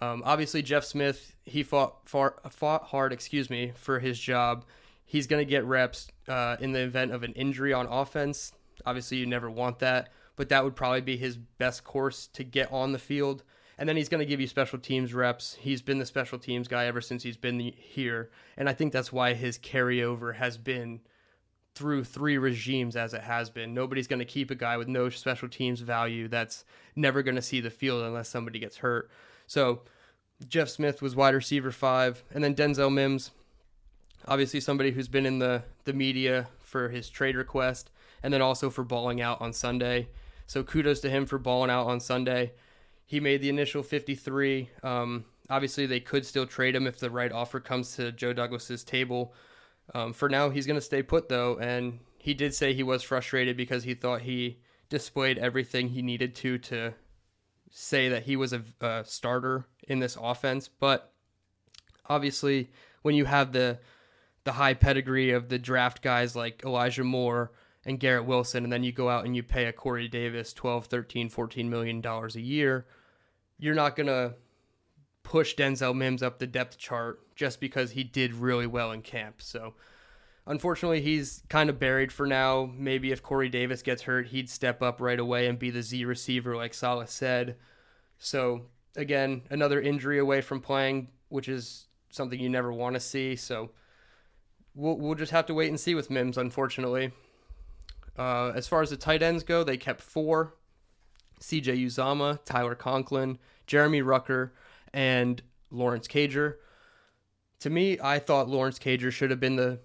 Um, 0.00 0.22
obviously, 0.24 0.62
Jeff 0.62 0.84
Smith, 0.84 1.34
he 1.44 1.62
fought, 1.62 2.08
far, 2.08 2.36
fought 2.50 2.84
hard, 2.84 3.12
excuse 3.12 3.50
me, 3.50 3.72
for 3.74 3.98
his 3.98 4.18
job 4.18 4.64
he's 5.08 5.26
going 5.26 5.44
to 5.44 5.50
get 5.50 5.64
reps 5.64 6.08
uh, 6.28 6.56
in 6.60 6.72
the 6.72 6.80
event 6.80 7.10
of 7.12 7.24
an 7.24 7.32
injury 7.32 7.72
on 7.72 7.86
offense. 7.86 8.52
Obviously, 8.86 9.16
you 9.16 9.26
never 9.26 9.50
want 9.50 9.80
that, 9.80 10.10
but 10.36 10.50
that 10.50 10.62
would 10.62 10.76
probably 10.76 11.00
be 11.00 11.16
his 11.16 11.36
best 11.36 11.82
course 11.82 12.28
to 12.34 12.44
get 12.44 12.70
on 12.70 12.92
the 12.92 12.98
field. 12.98 13.42
And 13.78 13.88
then 13.88 13.96
he's 13.96 14.08
going 14.08 14.20
to 14.20 14.26
give 14.26 14.40
you 14.40 14.48
special 14.48 14.78
teams 14.78 15.14
reps. 15.14 15.56
He's 15.60 15.82
been 15.82 15.98
the 15.98 16.06
special 16.06 16.38
teams 16.38 16.66
guy 16.66 16.86
ever 16.86 17.00
since 17.00 17.22
he's 17.22 17.36
been 17.36 17.60
here. 17.60 18.30
And 18.56 18.68
I 18.68 18.72
think 18.72 18.92
that's 18.92 19.12
why 19.12 19.34
his 19.34 19.56
carryover 19.58 20.34
has 20.34 20.58
been 20.58 21.00
through 21.76 22.02
three 22.02 22.38
regimes 22.38 22.96
as 22.96 23.14
it 23.14 23.20
has 23.20 23.50
been. 23.50 23.72
Nobody's 23.72 24.08
going 24.08 24.18
to 24.18 24.24
keep 24.24 24.50
a 24.50 24.56
guy 24.56 24.76
with 24.76 24.88
no 24.88 25.08
special 25.10 25.48
teams 25.48 25.80
value 25.80 26.26
that's 26.26 26.64
never 26.96 27.22
going 27.22 27.36
to 27.36 27.42
see 27.42 27.60
the 27.60 27.70
field 27.70 28.02
unless 28.02 28.28
somebody 28.28 28.58
gets 28.58 28.78
hurt. 28.78 29.10
So 29.46 29.82
Jeff 30.48 30.68
Smith 30.68 31.00
was 31.00 31.14
wide 31.14 31.34
receiver 31.34 31.70
five. 31.70 32.24
And 32.34 32.42
then 32.42 32.56
Denzel 32.56 32.92
Mims, 32.92 33.30
obviously 34.26 34.58
somebody 34.58 34.90
who's 34.90 35.08
been 35.08 35.26
in 35.26 35.38
the 35.38 35.62
the 35.84 35.92
media 35.92 36.48
for 36.58 36.88
his 36.88 37.08
trade 37.08 37.36
request 37.36 37.90
and 38.24 38.34
then 38.34 38.42
also 38.42 38.70
for 38.70 38.82
balling 38.82 39.20
out 39.20 39.40
on 39.40 39.52
Sunday. 39.52 40.08
So 40.46 40.64
kudos 40.64 41.00
to 41.00 41.10
him 41.10 41.26
for 41.26 41.38
balling 41.38 41.70
out 41.70 41.86
on 41.86 42.00
Sunday. 42.00 42.52
He 43.08 43.20
made 43.20 43.40
the 43.40 43.48
initial 43.48 43.82
53. 43.82 44.68
Um, 44.82 45.24
obviously, 45.48 45.86
they 45.86 45.98
could 45.98 46.26
still 46.26 46.44
trade 46.44 46.76
him 46.76 46.86
if 46.86 46.98
the 46.98 47.10
right 47.10 47.32
offer 47.32 47.58
comes 47.58 47.96
to 47.96 48.12
Joe 48.12 48.34
Douglas's 48.34 48.84
table. 48.84 49.32
Um, 49.94 50.12
for 50.12 50.28
now, 50.28 50.50
he's 50.50 50.66
going 50.66 50.76
to 50.78 50.84
stay 50.84 51.02
put 51.02 51.30
though, 51.30 51.58
and 51.58 52.00
he 52.18 52.34
did 52.34 52.54
say 52.54 52.74
he 52.74 52.82
was 52.82 53.02
frustrated 53.02 53.56
because 53.56 53.84
he 53.84 53.94
thought 53.94 54.20
he 54.20 54.58
displayed 54.90 55.38
everything 55.38 55.88
he 55.88 56.02
needed 56.02 56.34
to 56.34 56.58
to 56.58 56.92
say 57.70 58.10
that 58.10 58.24
he 58.24 58.36
was 58.36 58.52
a, 58.52 58.62
a 58.82 59.04
starter 59.06 59.64
in 59.88 60.00
this 60.00 60.18
offense. 60.20 60.68
But 60.68 61.10
obviously, 62.10 62.70
when 63.00 63.14
you 63.14 63.24
have 63.24 63.52
the 63.52 63.78
the 64.44 64.52
high 64.52 64.74
pedigree 64.74 65.30
of 65.30 65.48
the 65.48 65.58
draft 65.58 66.02
guys 66.02 66.36
like 66.36 66.62
Elijah 66.62 67.04
Moore 67.04 67.52
and 67.88 67.98
Garrett 67.98 68.26
Wilson, 68.26 68.64
and 68.64 68.72
then 68.72 68.84
you 68.84 68.92
go 68.92 69.08
out 69.08 69.24
and 69.24 69.34
you 69.34 69.42
pay 69.42 69.64
a 69.64 69.72
Corey 69.72 70.08
Davis 70.08 70.52
12, 70.52 70.86
13, 70.86 71.28
14 71.30 71.70
million 71.70 72.00
dollars 72.00 72.36
a 72.36 72.40
year, 72.40 72.86
you're 73.58 73.74
not 73.74 73.96
going 73.96 74.06
to 74.06 74.34
push 75.22 75.54
Denzel 75.54 75.96
Mims 75.96 76.22
up 76.22 76.38
the 76.38 76.46
depth 76.46 76.78
chart 76.78 77.20
just 77.34 77.60
because 77.60 77.92
he 77.92 78.04
did 78.04 78.34
really 78.34 78.66
well 78.66 78.92
in 78.92 79.02
camp. 79.02 79.40
So 79.40 79.74
unfortunately, 80.46 81.00
he's 81.00 81.42
kind 81.48 81.70
of 81.70 81.78
buried 81.78 82.12
for 82.12 82.26
now. 82.26 82.70
Maybe 82.76 83.10
if 83.10 83.22
Corey 83.22 83.48
Davis 83.48 83.82
gets 83.82 84.02
hurt, 84.02 84.28
he'd 84.28 84.50
step 84.50 84.82
up 84.82 85.00
right 85.00 85.18
away 85.18 85.46
and 85.46 85.58
be 85.58 85.70
the 85.70 85.82
Z 85.82 86.04
receiver, 86.04 86.56
like 86.56 86.74
Saleh 86.74 87.08
said. 87.08 87.56
So 88.18 88.66
again, 88.96 89.42
another 89.50 89.80
injury 89.80 90.18
away 90.18 90.40
from 90.40 90.60
playing, 90.60 91.08
which 91.30 91.48
is 91.48 91.86
something 92.10 92.38
you 92.38 92.48
never 92.50 92.72
want 92.72 92.94
to 92.94 93.00
see. 93.00 93.34
So 93.34 93.70
we'll, 94.74 94.96
we'll 94.96 95.14
just 95.14 95.32
have 95.32 95.46
to 95.46 95.54
wait 95.54 95.68
and 95.68 95.80
see 95.80 95.94
with 95.94 96.10
Mims, 96.10 96.36
unfortunately. 96.36 97.12
Uh, 98.18 98.52
as 98.54 98.66
far 98.66 98.82
as 98.82 98.90
the 98.90 98.96
tight 98.96 99.22
ends 99.22 99.44
go, 99.44 99.62
they 99.62 99.76
kept 99.76 100.00
four 100.00 100.54
CJ 101.40 101.84
Uzomah, 101.86 102.40
Tyler 102.44 102.74
Conklin, 102.74 103.38
Jeremy 103.66 104.02
Ruckert, 104.02 104.50
and 104.92 105.42
Lawrence 105.70 106.08
Cager. 106.08 106.56
To 107.60 107.70
me, 107.70 107.98
I 108.00 108.18
thought 108.18 108.48
Lawrence 108.48 108.78
Cager 108.78 109.12
should 109.12 109.30
have 109.30 109.40
been 109.40 109.56
the 109.56 109.80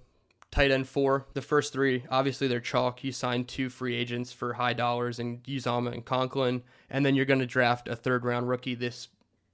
tight 0.51 0.71
end 0.71 0.87
four. 0.87 1.25
The 1.33 1.41
first 1.41 1.73
three, 1.73 2.03
obviously, 2.09 2.47
they're 2.47 2.59
chalk. 2.59 3.03
You 3.03 3.11
signed 3.11 3.47
two 3.47 3.69
free 3.69 3.95
agents 3.95 4.31
for 4.31 4.53
high 4.53 4.73
dollars 4.73 5.19
and 5.19 5.43
Uzomah 5.43 5.93
and 5.93 6.05
Conklin, 6.05 6.63
and 6.89 7.05
then 7.05 7.15
you're 7.15 7.25
going 7.25 7.39
to 7.39 7.45
draft 7.45 7.87
a 7.87 7.95
third 7.95 8.25
round 8.25 8.47
rookie 8.47 8.75
this 8.75 9.09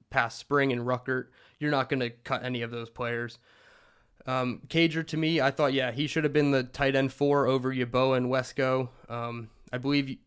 past 0.10 0.38
spring 0.38 0.72
in 0.72 0.84
Rucker. 0.84 1.32
You're 1.60 1.72
not 1.72 1.90
going 1.90 2.02
to 2.02 2.10
cut 2.10 2.44
any 2.44 2.62
of 2.62 2.72
those 2.72 2.90
players. 2.90 3.40
Um, 4.26 4.62
Cager, 4.68 5.06
to 5.08 5.18
me, 5.18 5.42
I 5.42 5.52
thought, 5.52 5.74
yeah, 5.74 5.92
he 5.92 6.08
should 6.08 6.24
have 6.24 6.34
been 6.34 6.52
the 6.52 6.64
tight 6.64 6.96
end 6.96 7.12
four 7.12 7.48
over 7.48 7.74
Yeboah 7.74 8.18
and 8.18 8.28
Wesco. 8.28 8.90
Um, 9.08 9.50
I 9.72 9.78
believe 9.78 10.18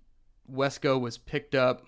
Wesco 0.53 1.01
was 1.01 1.19
picked 1.19 1.55
up 1.55 1.85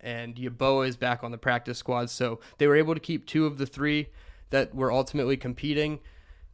and 0.00 0.34
Yeboah 0.34 0.88
is 0.88 0.96
back 0.96 1.22
on 1.22 1.30
the 1.30 1.38
practice 1.38 1.78
squad. 1.78 2.10
So 2.10 2.40
they 2.58 2.66
were 2.66 2.76
able 2.76 2.94
to 2.94 3.00
keep 3.00 3.26
two 3.26 3.46
of 3.46 3.58
the 3.58 3.66
three 3.66 4.08
that 4.50 4.74
were 4.74 4.90
ultimately 4.90 5.36
competing. 5.36 6.00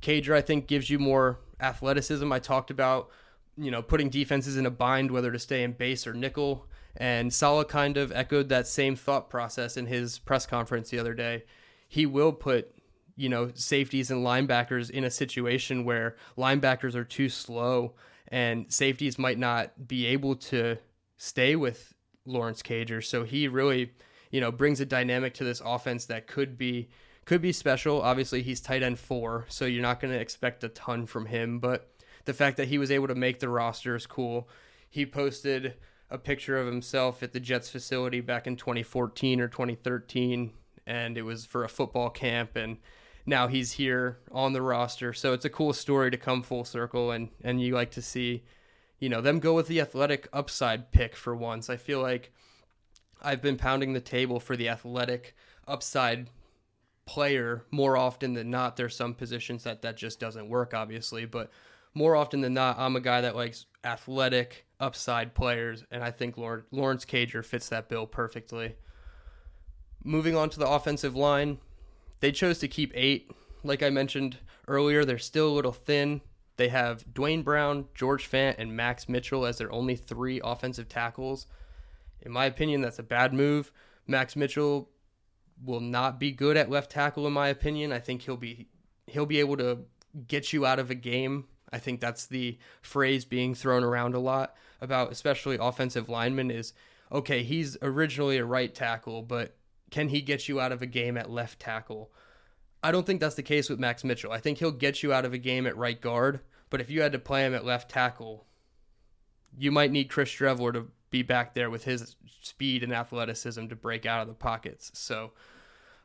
Cager, 0.03 0.35
I 0.35 0.43
think, 0.43 0.67
gives 0.67 0.91
you 0.91 0.99
more 0.99 1.41
athleticism. 1.61 2.31
I 2.31 2.39
talked 2.39 2.71
about, 2.71 3.09
you 3.57 3.71
know, 3.71 3.83
putting 3.83 4.11
defenses 4.11 4.57
in 4.57 4.67
a 4.67 4.71
bind, 4.71 5.11
whether 5.11 5.33
to 5.33 5.39
stay 5.39 5.63
in 5.63 5.73
base 5.73 6.07
or 6.07 6.15
nickel. 6.15 6.67
And 6.97 7.33
Saleh 7.33 7.69
kind 7.69 7.97
of 7.97 8.13
echoed 8.13 8.49
that 8.49 8.67
same 8.67 8.97
thought 8.97 9.31
process 9.31 9.77
in 9.77 9.87
his 9.87 10.19
press 10.19 10.47
conference 10.47 10.91
the 10.91 10.99
other 10.99 11.15
day. 11.15 11.45
He 11.89 12.07
will 12.07 12.33
put, 12.33 12.75
you 13.19 13.29
know, 13.29 13.51
safeties 13.55 14.11
and 14.11 14.25
linebackers 14.25 14.91
in 14.91 15.03
a 15.03 15.11
situation 15.11 15.85
where 15.85 16.17
linebackers 16.39 16.95
are 16.95 17.05
too 17.05 17.29
slow 17.29 17.95
and 18.29 18.73
safeties 18.73 19.19
might 19.19 19.39
not 19.39 19.89
be 19.89 20.07
able 20.07 20.37
to 20.37 20.77
stay 21.17 21.57
with 21.57 21.95
Lawrence 22.25 22.63
Cager. 22.63 23.05
So 23.05 23.25
he 23.25 23.49
really, 23.49 23.93
you 24.31 24.41
know, 24.41 24.53
brings 24.53 24.81
a 24.81 24.87
dynamic 24.87 25.35
to 25.35 25.45
this 25.45 25.61
offense 25.65 26.07
that 26.07 26.29
could 26.29 26.57
be 26.57 26.89
could 27.25 27.43
be 27.43 27.53
special. 27.53 28.01
Obviously, 28.01 28.43
he's 28.43 28.61
tight 28.61 28.83
end 28.83 28.99
four, 28.99 29.45
so 29.49 29.67
you're 29.67 29.83
not 29.83 30.01
going 30.01 30.15
to 30.15 30.21
expect 30.21 30.65
a 30.65 30.69
ton 30.71 31.05
from 31.05 31.27
him. 31.27 31.59
But 31.59 31.91
the 32.25 32.33
fact 32.33 32.57
that 32.57 32.69
he 32.69 32.79
was 32.79 32.91
able 32.91 33.09
to 33.09 33.15
make 33.15 33.41
the 33.41 33.51
roster 33.51 33.97
is 33.97 34.07
cool. 34.07 34.49
He 34.89 35.05
posted 35.05 35.75
a 36.09 36.17
picture 36.17 36.57
of 36.57 36.67
himself 36.67 37.23
at 37.23 37.33
the 37.33 37.41
Jets 37.41 37.69
facility 37.69 38.21
back 38.21 38.47
in 38.47 38.57
2014 38.57 39.41
or 39.41 39.49
2013, 39.49 40.53
and 40.87 41.19
it 41.19 41.23
was 41.23 41.45
for 41.45 41.65
a 41.65 41.69
football 41.69 42.09
camp. 42.09 42.57
And 42.57 42.79
now 43.29 43.47
he's 43.47 43.73
here 43.73 44.19
on 44.33 44.53
the 44.53 44.63
roster, 44.63 45.13
so 45.13 45.33
it's 45.33 45.45
a 45.45 45.51
cool 45.51 45.73
story 45.73 46.11
to 46.11 46.17
come 46.17 46.43
full 46.43 46.65
circle. 46.65 47.11
And 47.11 47.29
and 47.43 47.61
you 47.61 47.75
like 47.75 47.91
to 47.93 48.03
see 48.03 48.43
you 48.99 49.09
know, 49.09 49.21
them 49.21 49.39
go 49.39 49.55
with 49.55 49.69
the 49.69 49.81
athletic 49.81 50.29
upside 50.33 50.91
pick 50.91 51.15
for 51.15 51.35
once. 51.35 51.71
I 51.71 51.77
feel 51.77 52.01
like 52.01 52.33
I've 53.23 53.43
been 53.43 53.57
pounding 53.57 53.93
the 53.93 54.01
table 54.01 54.41
for 54.41 54.57
the 54.57 54.69
athletic 54.69 55.35
upside 55.67 56.31
player 57.07 57.65
more 57.71 57.97
often 57.97 58.35
than 58.35 58.51
not. 58.51 58.77
There's 58.77 58.97
some 58.97 59.15
positions 59.15 59.65
that 59.65 59.83
that 59.83 59.97
just 59.97 60.19
doesn't 60.21 60.49
work, 60.49 60.75
obviously, 60.75 61.27
but 61.27 61.51
more 61.95 62.17
often 62.17 62.41
than 62.41 62.55
not, 62.55 62.79
I'm 62.79 62.97
a 62.97 63.01
guy 63.01 63.21
that 63.21 63.37
likes 63.37 63.67
athletic 63.85 64.67
upside 64.81 65.35
players, 65.35 65.85
and 65.91 66.03
I 66.03 66.11
think 66.11 66.37
Lawrence 66.37 67.05
Cager 67.05 67.45
fits 67.45 67.69
that 67.71 67.89
bill 67.89 68.07
perfectly. 68.07 68.77
Moving 70.05 70.37
on 70.37 70.51
to 70.51 70.59
the 70.59 70.69
offensive 70.69 71.17
line, 71.17 71.59
they 72.21 72.33
chose 72.33 72.59
to 72.59 72.69
keep 72.69 72.93
eight. 72.95 73.31
Like 73.63 73.83
I 73.83 73.91
mentioned 73.91 74.39
earlier, 74.67 75.05
they're 75.05 75.19
still 75.19 75.49
a 75.49 75.55
little 75.55 75.73
thin. 75.73 76.21
They 76.57 76.69
have 76.69 77.13
Duane 77.15 77.43
Brown, 77.43 77.87
George 77.95 78.29
Fant, 78.29 78.57
and 78.59 78.77
Max 78.77 79.09
Mitchell 79.09 79.47
as 79.47 79.59
their 79.59 79.73
only 79.73 79.95
three 79.95 80.41
offensive 80.43 80.89
tackles. 80.89 81.47
In 82.21 82.33
my 82.33 82.47
opinion, 82.47 82.81
that's 82.81 82.99
a 82.99 83.05
bad 83.05 83.33
move. 83.33 83.71
Max 84.07 84.35
Mitchell 84.35 84.91
will 85.65 85.81
not 85.81 86.19
be 86.19 86.33
good 86.33 86.57
at 86.57 86.71
left 86.71 86.91
tackle 86.91 87.27
in 87.27 87.33
my 87.33 87.49
opinion. 87.49 87.93
I 87.93 87.99
think 88.01 88.23
he'll 88.23 88.37
be 88.37 88.69
he'll 89.07 89.27
be 89.27 89.41
able 89.41 89.57
to 89.59 89.79
get 90.27 90.53
you 90.53 90.67
out 90.67 90.79
of 90.79 90.91
a 90.91 90.95
game. 90.95 91.45
I 91.73 91.79
think 91.79 92.01
that's 92.01 92.27
the 92.27 92.59
phrase 92.81 93.25
being 93.25 93.55
thrown 93.55 93.85
around 93.85 94.15
a 94.15 94.19
lot 94.19 94.57
about 94.81 95.13
especially 95.13 95.59
offensive 95.61 96.09
linemen 96.09 96.51
is 96.51 96.73
okay, 97.11 97.43
he's 97.43 97.77
originally 97.83 98.37
a 98.37 98.45
right 98.45 98.75
tackle, 98.75 99.23
but 99.23 99.57
can 99.91 100.09
he 100.09 100.21
get 100.21 100.49
you 100.49 100.61
out 100.61 100.73
of 100.73 100.83
a 100.83 100.87
game 100.87 101.17
at 101.17 101.31
left 101.31 101.61
tackle? 101.61 102.11
I 102.83 102.93
don't 102.93 103.07
think 103.07 103.21
that's 103.21 103.35
the 103.35 103.43
case 103.43 103.69
with 103.69 103.81
Max 103.81 104.05
Mitchell. 104.05 104.33
I 104.33 104.39
think 104.39 104.59
he'll 104.59 104.71
get 104.71 105.03
you 105.03 105.13
out 105.13 105.25
of 105.25 105.33
a 105.33 105.39
game 105.39 105.67
at 105.67 105.77
right 105.77 106.01
guard, 106.01 106.41
but 106.71 106.81
if 106.81 106.91
you 106.91 107.03
had 107.03 107.13
to 107.13 107.19
play 107.19 107.45
him 107.45 107.55
at 107.55 107.65
left 107.65 107.91
tackle, 107.91 108.47
you 109.59 109.73
might 109.73 109.91
need 109.91 110.11
Chris 110.11 110.31
Streveler 110.31 110.73
to 110.75 110.89
be 111.11 111.23
back 111.23 111.55
there 111.55 111.71
with 111.71 111.85
his 111.85 112.17
speed 112.41 112.83
and 112.83 112.93
athleticism 112.93 113.67
to 113.67 113.77
break 113.77 114.07
out 114.07 114.23
of 114.23 114.29
the 114.29 114.35
pockets. 114.35 114.91
So 114.95 115.33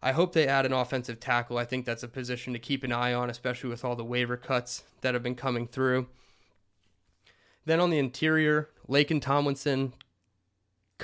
I 0.02 0.12
hope 0.12 0.34
they 0.34 0.48
add 0.48 0.66
an 0.66 0.74
offensive 0.74 1.20
tackle. 1.20 1.58
I 1.58 1.66
think 1.66 1.86
that's 1.86 2.04
a 2.04 2.08
position 2.08 2.54
to 2.54 2.60
keep 2.60 2.84
an 2.84 2.92
eye 2.92 3.14
on, 3.14 3.30
especially 3.30 3.70
with 3.70 3.86
all 3.86 3.96
the 3.96 4.04
waiver 4.04 4.38
cuts 4.38 4.84
that 5.02 5.14
have 5.14 5.24
been 5.24 5.36
coming 5.36 5.68
through. 5.68 6.08
Then 7.66 7.80
on 7.80 7.90
the 7.90 8.00
interior, 8.00 8.70
Laken 8.90 9.22
Tomlinson, 9.22 9.94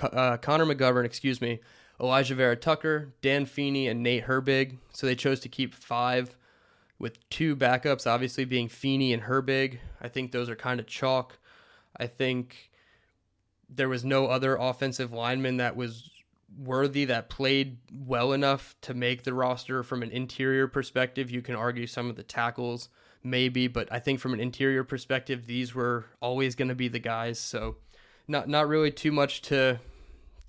uh, 0.02 0.38
Connor 0.38 0.66
McGovern, 0.66 1.06
excuse 1.06 1.40
me, 1.40 1.60
Alijah 2.00 2.36
Vera 2.36 2.56
Tucker, 2.56 3.14
Dan 3.22 3.46
Feeney, 3.46 3.88
and 3.88 4.02
Nate 4.02 4.26
Herbig. 4.26 4.78
So 4.94 5.06
they 5.06 5.16
chose 5.16 5.40
to 5.42 5.50
keep 5.50 5.74
five 5.74 6.36
with 6.98 7.30
two 7.30 7.56
backups, 7.56 8.08
obviously 8.08 8.46
being 8.46 8.70
Feeney 8.70 9.14
and 9.14 9.24
Herbig. 9.24 9.80
I 10.02 10.08
think 10.08 10.32
those 10.32 10.50
are 10.50 10.56
kind 10.56 10.80
of 10.80 10.88
chalk. 10.88 11.40
I 11.98 12.08
think 12.08 12.72
there 13.70 13.90
was 13.90 14.04
no 14.04 14.28
other 14.28 14.56
offensive 14.56 15.12
lineman 15.12 15.58
that 15.58 15.76
was 15.76 16.10
worthy 16.58 17.06
that 17.06 17.30
played 17.30 17.78
well 17.94 18.34
enough 18.34 18.76
to 18.82 18.94
make 18.94 19.24
the 19.24 19.34
roster 19.34 19.84
from 19.84 20.02
an 20.02 20.12
interior 20.12 20.68
perspective. 20.68 21.30
You 21.30 21.42
can 21.42 21.56
argue 21.56 21.88
some 21.88 22.10
of 22.10 22.16
the 22.16 22.24
tackles 22.24 22.90
maybe, 23.24 23.68
but 23.68 23.88
I 23.92 24.00
think 24.00 24.20
from 24.20 24.34
an 24.34 24.40
interior 24.40 24.84
perspective, 24.84 25.46
these 25.46 25.76
were 25.76 26.06
always 26.22 26.56
going 26.56 26.70
to 26.70 26.76
be 26.76 26.88
the 26.88 27.00
guys. 27.00 27.40
So 27.40 27.78
not 28.28 28.48
not 28.50 28.68
really 28.68 28.92
too 28.92 29.12
much 29.12 29.42
to 29.44 29.80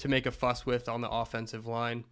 to 0.01 0.09
make 0.09 0.27
a 0.27 0.31
fuss 0.31 0.67
with 0.67 0.89
on 0.89 1.01
the 1.01 1.11
offensive 1.11 1.67
line. 1.67 2.05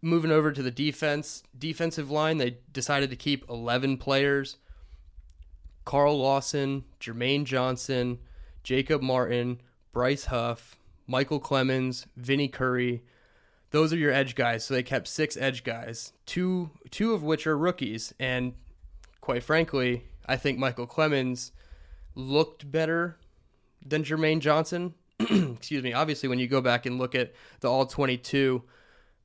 Moving 0.00 0.30
over 0.30 0.52
to 0.52 0.62
the 0.62 0.70
defense, 0.70 1.42
defensive 1.58 2.10
line, 2.10 2.38
they 2.38 2.58
decided 2.72 3.10
to 3.10 3.16
keep 3.16 3.48
11 3.48 3.96
players. 3.96 4.56
Carl 5.84 6.18
Lawson, 6.18 6.84
Jermaine 7.00 7.44
Johnson, 7.44 8.18
Jacob 8.62 9.02
Martin, 9.02 9.60
Bryce 9.92 10.26
Huff, 10.26 10.76
Micheal 11.08 11.42
Clemons, 11.42 12.06
Vinny 12.16 12.46
Curry. 12.46 13.02
Those 13.70 13.92
are 13.92 13.96
your 13.96 14.12
edge 14.12 14.34
guys. 14.34 14.64
So 14.64 14.74
they 14.74 14.82
kept 14.82 15.08
six 15.08 15.36
edge 15.36 15.64
guys, 15.64 16.12
two 16.26 16.70
two 16.90 17.12
of 17.14 17.22
which 17.24 17.46
are 17.46 17.58
rookies. 17.58 18.14
And 18.20 18.54
quite 19.20 19.42
frankly, 19.42 20.04
I 20.26 20.36
think 20.36 20.58
Micheal 20.58 20.88
Clemons 20.88 21.50
looked 22.14 22.70
better 22.70 23.16
than 23.84 24.04
Jermaine 24.04 24.40
Johnson. 24.40 24.94
excuse 25.56 25.82
me, 25.82 25.92
obviously 25.92 26.28
when 26.28 26.38
you 26.38 26.46
go 26.46 26.60
back 26.60 26.86
and 26.86 26.98
look 26.98 27.14
at 27.14 27.32
the 27.60 27.70
all 27.70 27.86
22, 27.86 28.62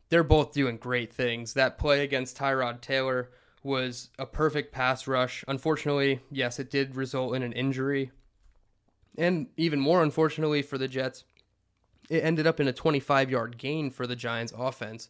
they're 0.09 0.23
both 0.23 0.53
doing 0.53 0.77
great 0.77 1.13
things. 1.13 1.53
That 1.53 1.77
play 1.77 2.03
against 2.03 2.37
Tyrod 2.37 2.81
Taylor 2.81 3.29
was 3.63 4.09
a 4.17 4.25
perfect 4.25 4.71
pass 4.71 5.07
rush. 5.07 5.43
Unfortunately, 5.47 6.21
yes, 6.31 6.59
it 6.59 6.69
did 6.69 6.95
result 6.95 7.35
in 7.35 7.43
an 7.43 7.53
injury. 7.53 8.11
And 9.17 9.47
even 9.57 9.79
more 9.79 10.03
unfortunately 10.03 10.61
for 10.61 10.77
the 10.77 10.87
Jets, 10.87 11.23
it 12.09 12.23
ended 12.23 12.47
up 12.47 12.59
in 12.59 12.67
a 12.67 12.73
25 12.73 13.29
yard 13.29 13.57
gain 13.57 13.89
for 13.89 14.07
the 14.07 14.15
Giants 14.15 14.53
offense. 14.57 15.09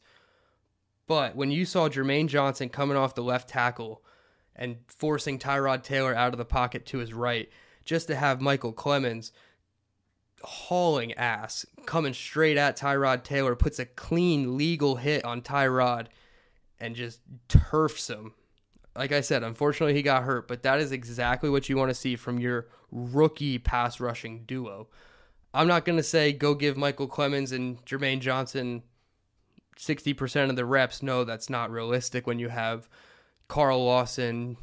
But 1.08 1.36
when 1.36 1.52
you 1.52 1.66
saw 1.66 1.88
Jermaine 1.88 2.28
Johnson 2.28 2.70
coming 2.70 2.98
off 2.98 3.16
the 3.16 3.24
left 3.24 3.50
tackle 3.50 4.04
and 4.56 4.78
forcing 4.88 5.40
Tyrod 5.40 5.84
Taylor 5.84 6.16
out 6.16 6.34
of 6.34 6.38
the 6.38 6.46
pocket 6.46 6.86
to 6.88 6.98
his 6.98 7.14
right, 7.14 7.50
just 7.86 8.08
to 8.08 8.16
have 8.16 8.40
Micheal 8.40 8.74
Clemons 8.74 9.32
hauling 10.44 11.14
ass, 11.14 11.66
coming 11.86 12.14
straight 12.14 12.58
at 12.58 12.78
Tyrod 12.78 13.24
Taylor, 13.24 13.56
puts 13.56 13.80
a 13.80 13.86
clean 13.86 14.58
legal 14.58 14.96
hit 14.96 15.26
on 15.26 15.42
Tyrod 15.42 16.08
and 16.80 16.96
just 16.96 17.22
turfs 17.48 18.10
him. 18.10 18.34
Like 18.96 19.12
I 19.12 19.22
said, 19.22 19.44
unfortunately 19.44 19.94
he 19.94 20.02
got 20.02 20.24
hurt, 20.24 20.48
but 20.48 20.64
that 20.64 20.80
is 20.80 20.92
exactly 20.92 21.50
what 21.50 21.70
you 21.70 21.78
want 21.78 21.90
to 21.90 21.96
see 21.96 22.16
from 22.16 22.40
your 22.40 22.68
rookie 22.92 23.60
pass 23.60 24.00
rushing 24.00 24.44
duo. 24.46 24.88
I'm 25.54 25.68
not 25.68 25.86
going 25.86 25.98
to 25.98 26.04
say 26.04 26.34
go 26.34 26.56
give 26.56 26.78
Micheal 26.78 27.10
Clemons 27.10 27.52
and 27.52 27.84
Jermaine 27.86 28.20
Johnson 28.20 28.84
60% 29.78 30.50
of 30.50 30.56
the 30.56 30.66
reps. 30.66 31.04
No, 31.04 31.24
that's 31.24 31.50
not 31.50 31.72
realistic 31.72 32.28
when 32.28 32.40
you 32.40 32.50
have 32.50 32.90
Carl 33.48 33.86
Lawson, 33.86 34.58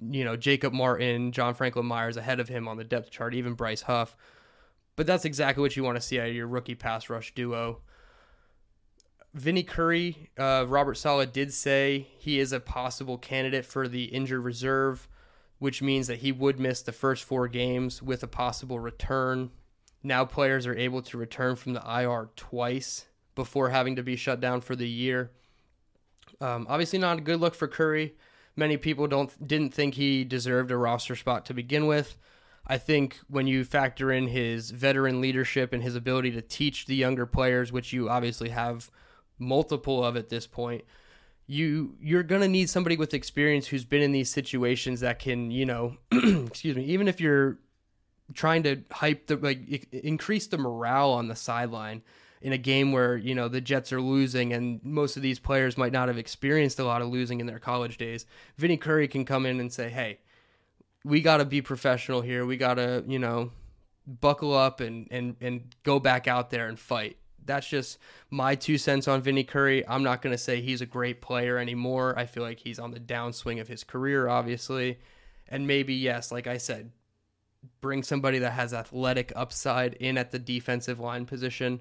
you 0.00 0.24
know, 0.24 0.36
Jacob 0.36 0.72
Martin, 0.72 1.32
John 1.32 1.54
Franklin 1.54 1.86
Myers 1.86 2.16
ahead 2.16 2.40
of 2.40 2.48
him 2.48 2.68
on 2.68 2.76
the 2.76 2.84
depth 2.84 3.10
chart, 3.10 3.34
even 3.34 3.54
Bryce 3.54 3.82
Huff. 3.82 4.16
But 5.00 5.06
that's 5.06 5.24
exactly 5.24 5.62
what 5.62 5.78
you 5.78 5.82
want 5.82 5.96
to 5.96 6.02
see 6.02 6.20
out 6.20 6.28
of 6.28 6.34
your 6.34 6.46
rookie 6.46 6.74
pass 6.74 7.08
rush 7.08 7.32
duo. 7.34 7.78
Vinny 9.32 9.62
Curry, 9.62 10.28
uh, 10.36 10.66
Robert 10.68 10.98
Saleh 10.98 11.32
did 11.32 11.54
say 11.54 12.08
he 12.18 12.38
is 12.38 12.52
a 12.52 12.60
possible 12.60 13.16
candidate 13.16 13.64
for 13.64 13.88
the 13.88 14.04
injured 14.04 14.44
reserve, 14.44 15.08
which 15.58 15.80
means 15.80 16.06
that 16.08 16.18
he 16.18 16.32
would 16.32 16.60
miss 16.60 16.82
the 16.82 16.92
first 16.92 17.24
four 17.24 17.48
games 17.48 18.02
with 18.02 18.22
a 18.22 18.26
possible 18.26 18.78
return. 18.78 19.52
Now 20.02 20.26
players 20.26 20.66
are 20.66 20.76
able 20.76 21.00
to 21.00 21.16
return 21.16 21.56
from 21.56 21.72
the 21.72 21.80
IR 21.80 22.28
twice 22.36 23.06
before 23.34 23.70
having 23.70 23.96
to 23.96 24.02
be 24.02 24.16
shut 24.16 24.38
down 24.38 24.60
for 24.60 24.76
the 24.76 24.86
year. 24.86 25.30
Um, 26.42 26.66
obviously, 26.68 26.98
not 26.98 27.16
a 27.16 27.22
good 27.22 27.40
look 27.40 27.54
for 27.54 27.68
Curry. 27.68 28.16
Many 28.54 28.76
people 28.76 29.06
don't 29.06 29.48
didn't 29.48 29.72
think 29.72 29.94
he 29.94 30.24
deserved 30.24 30.70
a 30.70 30.76
roster 30.76 31.16
spot 31.16 31.46
to 31.46 31.54
begin 31.54 31.86
with. 31.86 32.18
I 32.70 32.78
think 32.78 33.18
when 33.26 33.48
you 33.48 33.64
factor 33.64 34.12
in 34.12 34.28
his 34.28 34.70
veteran 34.70 35.20
leadership 35.20 35.72
and 35.72 35.82
his 35.82 35.96
ability 35.96 36.30
to 36.30 36.40
teach 36.40 36.86
the 36.86 36.94
younger 36.94 37.26
players, 37.26 37.72
which 37.72 37.92
you 37.92 38.08
obviously 38.08 38.50
have 38.50 38.92
multiple 39.40 40.04
of 40.04 40.16
at 40.16 40.28
this 40.28 40.46
point, 40.46 40.84
you 41.48 41.96
you're 42.00 42.22
gonna 42.22 42.46
need 42.46 42.70
somebody 42.70 42.96
with 42.96 43.12
experience 43.12 43.66
who's 43.66 43.84
been 43.84 44.02
in 44.02 44.12
these 44.12 44.30
situations 44.30 45.00
that 45.00 45.18
can, 45.18 45.50
you 45.50 45.66
know, 45.66 45.96
excuse 46.12 46.76
me, 46.76 46.84
even 46.84 47.08
if 47.08 47.20
you're 47.20 47.58
trying 48.34 48.62
to 48.62 48.84
hype 48.92 49.26
the 49.26 49.34
like 49.34 49.88
increase 49.92 50.46
the 50.46 50.56
morale 50.56 51.10
on 51.10 51.26
the 51.26 51.34
sideline 51.34 52.02
in 52.40 52.52
a 52.52 52.58
game 52.58 52.92
where 52.92 53.16
you 53.16 53.34
know 53.34 53.48
the 53.48 53.60
Jets 53.60 53.92
are 53.92 54.00
losing 54.00 54.52
and 54.52 54.78
most 54.84 55.16
of 55.16 55.24
these 55.24 55.40
players 55.40 55.76
might 55.76 55.92
not 55.92 56.06
have 56.06 56.18
experienced 56.18 56.78
a 56.78 56.84
lot 56.84 57.02
of 57.02 57.08
losing 57.08 57.40
in 57.40 57.46
their 57.46 57.58
college 57.58 57.98
days. 57.98 58.26
Vinny 58.56 58.76
Curry 58.76 59.08
can 59.08 59.24
come 59.24 59.44
in 59.44 59.58
and 59.58 59.72
say, 59.72 59.88
"Hey, 59.88 60.20
we 61.04 61.20
got 61.20 61.38
to 61.38 61.44
be 61.44 61.62
professional 61.62 62.20
here. 62.20 62.44
We 62.44 62.56
got 62.56 62.74
to, 62.74 63.04
you 63.06 63.18
know, 63.18 63.52
buckle 64.06 64.54
up 64.54 64.80
and 64.80 65.08
and 65.10 65.36
and 65.40 65.74
go 65.82 65.98
back 65.98 66.26
out 66.28 66.50
there 66.50 66.68
and 66.68 66.78
fight." 66.78 67.16
That's 67.44 67.66
just 67.66 67.98
my 68.30 68.54
two 68.54 68.78
cents 68.78 69.08
on 69.08 69.22
Vinny 69.22 69.44
Curry. 69.44 69.86
I'm 69.88 70.02
not 70.02 70.22
going 70.22 70.34
to 70.34 70.38
say 70.38 70.60
he's 70.60 70.82
a 70.82 70.86
great 70.86 71.20
player 71.20 71.58
anymore. 71.58 72.16
I 72.18 72.26
feel 72.26 72.42
like 72.42 72.60
he's 72.60 72.78
on 72.78 72.90
the 72.90 73.00
downswing 73.00 73.60
of 73.60 73.66
his 73.66 73.82
career, 73.82 74.28
obviously. 74.28 74.98
And 75.48 75.66
maybe, 75.66 75.94
yes, 75.94 76.30
like 76.30 76.46
I 76.46 76.58
said, 76.58 76.92
bring 77.80 78.02
somebody 78.02 78.38
that 78.38 78.52
has 78.52 78.72
athletic 78.72 79.32
upside 79.34 79.94
in 79.94 80.18
at 80.18 80.30
the 80.30 80.38
defensive 80.38 81.00
line 81.00 81.26
position. 81.26 81.80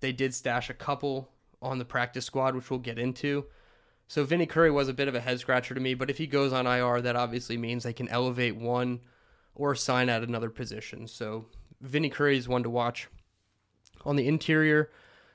They 0.00 0.12
did 0.12 0.34
stash 0.34 0.68
a 0.68 0.74
couple 0.74 1.30
on 1.62 1.78
the 1.78 1.84
practice 1.84 2.26
squad, 2.26 2.54
which 2.54 2.68
we'll 2.70 2.80
get 2.80 2.98
into. 2.98 3.46
So 4.08 4.24
Vinny 4.24 4.46
Curry 4.46 4.70
was 4.70 4.88
a 4.88 4.94
bit 4.94 5.08
of 5.08 5.14
a 5.14 5.20
head 5.20 5.40
scratcher 5.40 5.74
to 5.74 5.80
me, 5.80 5.94
but 5.94 6.10
if 6.10 6.18
he 6.18 6.26
goes 6.26 6.52
on 6.52 6.66
IR, 6.66 7.00
that 7.00 7.16
obviously 7.16 7.56
means 7.56 7.82
they 7.82 7.92
can 7.92 8.08
elevate 8.08 8.56
one 8.56 9.00
or 9.54 9.74
sign 9.74 10.08
at 10.08 10.22
another 10.22 10.50
position. 10.50 11.08
So 11.08 11.46
Vinny 11.80 12.08
Curry 12.08 12.36
is 12.36 12.48
one 12.48 12.62
to 12.62 12.70
watch. 12.70 13.08
On 14.04 14.14
the 14.14 14.28
interior, 14.28 14.90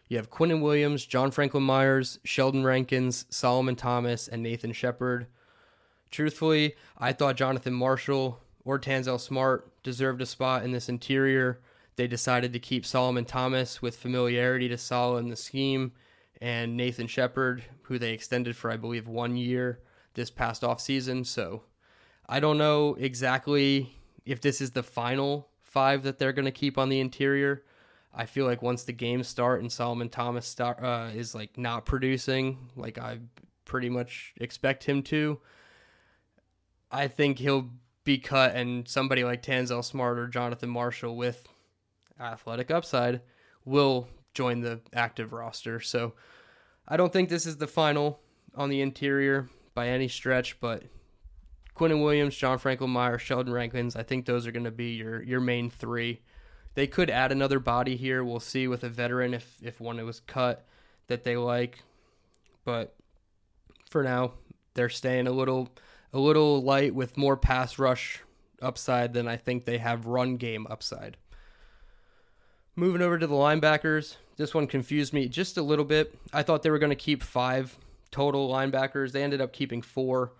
you 0.07 0.17
have 0.17 0.29
Quinnen 0.29 0.61
Williams, 0.61 1.05
John 1.05 1.31
Franklin 1.31 1.63
Myers, 1.63 2.19
Sheldon 2.23 2.63
Rankins, 2.63 3.25
Solomon 3.29 3.75
Thomas, 3.75 4.27
and 4.27 4.41
Nathan 4.41 4.71
Shepherd. 4.71 5.27
Truthfully, 6.09 6.75
I 6.97 7.11
thought 7.11 7.35
Jonathan 7.35 7.73
Marshall 7.73 8.39
or 8.63 8.79
Tanzel 8.79 9.19
Smart 9.19 9.83
deserved 9.83 10.21
a 10.21 10.25
spot 10.25 10.63
in 10.63 10.71
this 10.71 10.87
interior. 10.87 11.59
They 11.97 12.07
decided 12.07 12.53
to 12.53 12.59
keep 12.59 12.85
Solomon 12.85 13.25
Thomas 13.25 13.81
with 13.81 13.97
familiarity 13.97 14.69
to 14.69 14.77
Saleh 14.77 15.19
in 15.19 15.29
the 15.29 15.35
scheme 15.35 15.91
and 16.41 16.75
Nathan 16.75 17.07
Shepherd, 17.07 17.63
who 17.83 17.99
they 17.99 18.13
extended 18.13 18.55
for, 18.55 18.71
I 18.71 18.77
believe, 18.77 19.07
one 19.07 19.37
year 19.37 19.79
this 20.15 20.31
past 20.31 20.63
offseason. 20.63 21.25
So 21.25 21.63
I 22.27 22.39
don't 22.39 22.57
know 22.57 22.95
exactly 22.95 23.95
if 24.25 24.41
this 24.41 24.59
is 24.59 24.71
the 24.71 24.83
final 24.83 25.49
five 25.61 26.03
that 26.03 26.17
they're 26.17 26.33
going 26.33 26.45
to 26.45 26.51
keep 26.51 26.77
on 26.77 26.89
the 26.89 26.99
interior. 26.99 27.63
I 28.13 28.25
feel 28.25 28.45
like 28.45 28.61
once 28.61 28.83
the 28.83 28.91
games 28.91 29.27
start 29.27 29.61
and 29.61 29.71
Solomon 29.71 30.09
Thomas 30.09 30.45
start, 30.45 30.83
uh, 30.83 31.09
is 31.15 31.33
like 31.33 31.57
not 31.57 31.85
producing, 31.85 32.69
like 32.75 32.97
I 32.97 33.19
pretty 33.63 33.89
much 33.89 34.33
expect 34.37 34.83
him 34.83 35.01
to, 35.03 35.39
I 36.91 37.07
think 37.07 37.39
he'll 37.39 37.69
be 38.03 38.17
cut, 38.17 38.55
and 38.55 38.85
somebody 38.87 39.23
like 39.23 39.43
Tanzel 39.43 39.85
Smart 39.85 40.17
or 40.19 40.27
Jonathan 40.27 40.69
Marshall 40.69 41.15
with 41.15 41.47
athletic 42.19 42.69
upside 42.69 43.21
will 43.63 44.09
join 44.33 44.61
the 44.61 44.81
active 44.93 45.33
roster. 45.33 45.79
So 45.79 46.13
I 46.87 46.97
don't 46.97 47.11
think 47.11 47.29
this 47.29 47.45
is 47.45 47.57
the 47.57 47.67
final 47.67 48.19
on 48.55 48.69
the 48.69 48.81
interior 48.81 49.49
by 49.73 49.87
any 49.87 50.07
stretch, 50.07 50.59
but 50.59 50.83
Quinnen 51.75 52.03
Williams, 52.03 52.35
John 52.35 52.57
Franklin 52.57 52.89
Meyer, 52.89 53.17
Sheldon 53.17 53.53
Rankins, 53.53 53.95
I 53.95 54.03
think 54.03 54.25
those 54.25 54.45
are 54.45 54.51
going 54.51 54.65
to 54.65 54.71
be 54.71 54.91
your 54.91 55.23
your 55.23 55.39
main 55.39 55.69
three. 55.69 56.21
They 56.73 56.87
could 56.87 57.09
add 57.09 57.31
another 57.31 57.59
body 57.59 57.95
here. 57.95 58.23
We'll 58.23 58.39
see 58.39 58.67
with 58.67 58.83
a 58.83 58.89
veteran 58.89 59.33
if 59.33 59.57
if 59.61 59.79
one 59.79 60.03
was 60.05 60.19
cut 60.19 60.65
that 61.07 61.23
they 61.23 61.37
like, 61.37 61.83
but 62.65 62.95
for 63.89 64.03
now 64.03 64.33
they're 64.73 64.89
staying 64.89 65.27
a 65.27 65.31
little 65.31 65.69
a 66.13 66.19
little 66.19 66.61
light 66.61 66.93
with 66.93 67.17
more 67.17 67.37
pass 67.37 67.79
rush 67.79 68.21
upside 68.61 69.13
than 69.13 69.27
I 69.27 69.37
think 69.37 69.65
they 69.65 69.77
have 69.77 70.05
run 70.05 70.37
game 70.37 70.67
upside. 70.69 71.17
Moving 72.75 73.01
over 73.01 73.19
to 73.19 73.27
the 73.27 73.35
linebackers, 73.35 74.15
this 74.37 74.53
one 74.53 74.65
confused 74.65 75.13
me 75.13 75.27
just 75.27 75.57
a 75.57 75.61
little 75.61 75.83
bit. 75.83 76.17
I 76.31 76.41
thought 76.41 76.63
they 76.63 76.69
were 76.69 76.79
going 76.79 76.91
to 76.91 76.95
keep 76.95 77.21
five 77.21 77.77
total 78.11 78.49
linebackers. 78.49 79.11
They 79.11 79.23
ended 79.23 79.41
up 79.41 79.51
keeping 79.51 79.81
four. 79.81 80.33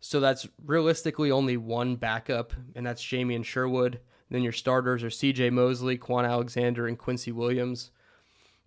So 0.00 0.18
that's 0.18 0.46
realistically 0.64 1.30
only 1.30 1.56
one 1.56 1.96
backup, 1.96 2.52
and 2.74 2.86
that's 2.86 3.02
Jamien 3.02 3.44
Sherwood. 3.44 4.00
Then 4.30 4.42
your 4.42 4.52
starters 4.52 5.02
are 5.02 5.08
CJ 5.08 5.52
Mosley, 5.52 5.98
Kwon 5.98 6.28
Alexander, 6.28 6.86
and 6.86 6.98
Quincy 6.98 7.32
Williams. 7.32 7.90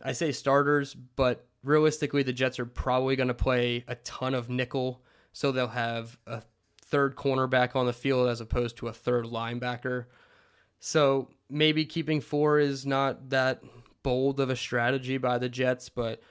I 0.02 0.12
say 0.14 0.32
starters, 0.32 0.94
but 0.94 1.46
realistically, 1.64 2.24
the 2.24 2.34
Jets 2.34 2.60
are 2.60 2.66
probably 2.66 3.16
going 3.16 3.28
to 3.28 3.34
play 3.34 3.84
a 3.88 3.96
ton 3.96 4.36
of 4.36 4.50
nickel 4.50 5.02
so 5.34 5.52
they'll 5.52 5.68
have 5.68 6.18
a 6.28 6.42
third 6.82 7.16
cornerback 7.16 7.76
on 7.76 7.86
the 7.86 7.94
field 7.94 8.30
as 8.30 8.42
opposed 8.42 8.78
to 8.78 8.88
a 8.88 8.94
third 8.94 9.26
linebacker. 9.26 10.06
So 10.80 11.30
maybe 11.50 11.86
keeping 11.86 12.22
four 12.22 12.60
is 12.60 12.86
not 12.86 13.30
that 13.30 13.64
bold 14.04 14.40
of 14.40 14.50
a 14.50 14.56
strategy 14.56 15.18
by 15.18 15.38
the 15.38 15.50
Jets, 15.50 15.90
but 15.90 16.22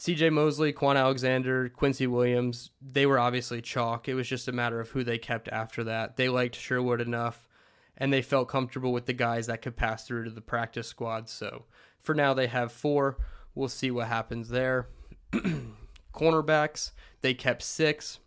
CJ 0.00 0.32
Mosley, 0.32 0.72
Kwon 0.72 0.96
Alexander, 0.96 1.68
Quincy 1.68 2.06
Williams, 2.06 2.70
they 2.80 3.04
were 3.04 3.18
obviously 3.18 3.60
chalk. 3.60 4.08
It 4.08 4.14
was 4.14 4.28
just 4.28 4.48
a 4.48 4.52
matter 4.52 4.80
of 4.80 4.90
who 4.90 5.02
they 5.02 5.18
kept 5.18 5.48
after 5.48 5.84
that. 5.84 6.16
They 6.16 6.28
liked 6.28 6.56
Sherwood 6.56 7.00
enough 7.00 7.48
and 7.96 8.12
they 8.12 8.22
felt 8.22 8.48
comfortable 8.48 8.92
with 8.92 9.06
the 9.06 9.12
guys 9.12 9.48
that 9.48 9.60
could 9.60 9.76
pass 9.76 10.06
through 10.06 10.24
to 10.24 10.30
the 10.30 10.40
practice 10.40 10.86
squad. 10.86 11.28
So 11.28 11.64
for 12.00 12.14
now, 12.14 12.32
they 12.32 12.46
have 12.46 12.70
four. 12.70 13.18
We'll 13.54 13.68
see 13.68 13.90
what 13.90 14.06
happens 14.06 14.48
there. 14.48 14.88
Cornerbacks, 16.14 16.92
they 17.20 17.34
kept 17.34 17.62
six. 17.62 18.20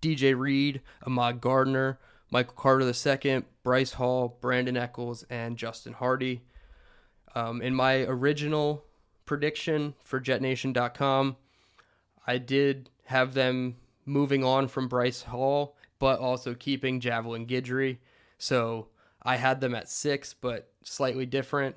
DJ 0.00 0.36
Reed, 0.36 0.80
Ahmad 1.06 1.42
Gardner, 1.42 1.98
Michael 2.30 2.54
Carter 2.54 2.86
II, 2.86 3.42
Bryce 3.62 3.92
Hall, 3.92 4.38
Brandon 4.40 4.76
Echols, 4.76 5.24
and 5.30 5.56
Justin 5.56 5.92
Hardy. 5.92 6.42
Um, 7.34 7.62
in 7.62 7.74
my 7.74 8.02
original 8.02 8.84
prediction 9.24 9.94
for 10.04 10.20
JetNation.com, 10.20 11.36
I 12.26 12.38
did 12.38 12.90
have 13.04 13.34
them 13.34 13.76
moving 14.04 14.44
on 14.44 14.68
from 14.68 14.88
Bryce 14.88 15.22
Hall, 15.22 15.76
but 15.98 16.20
also 16.20 16.54
keeping 16.54 17.00
Javelin 17.00 17.46
Guidry. 17.46 17.98
So 18.38 18.88
I 19.22 19.36
had 19.36 19.60
them 19.60 19.74
at 19.74 19.88
six, 19.88 20.34
but 20.34 20.70
slightly 20.82 21.26
different. 21.26 21.76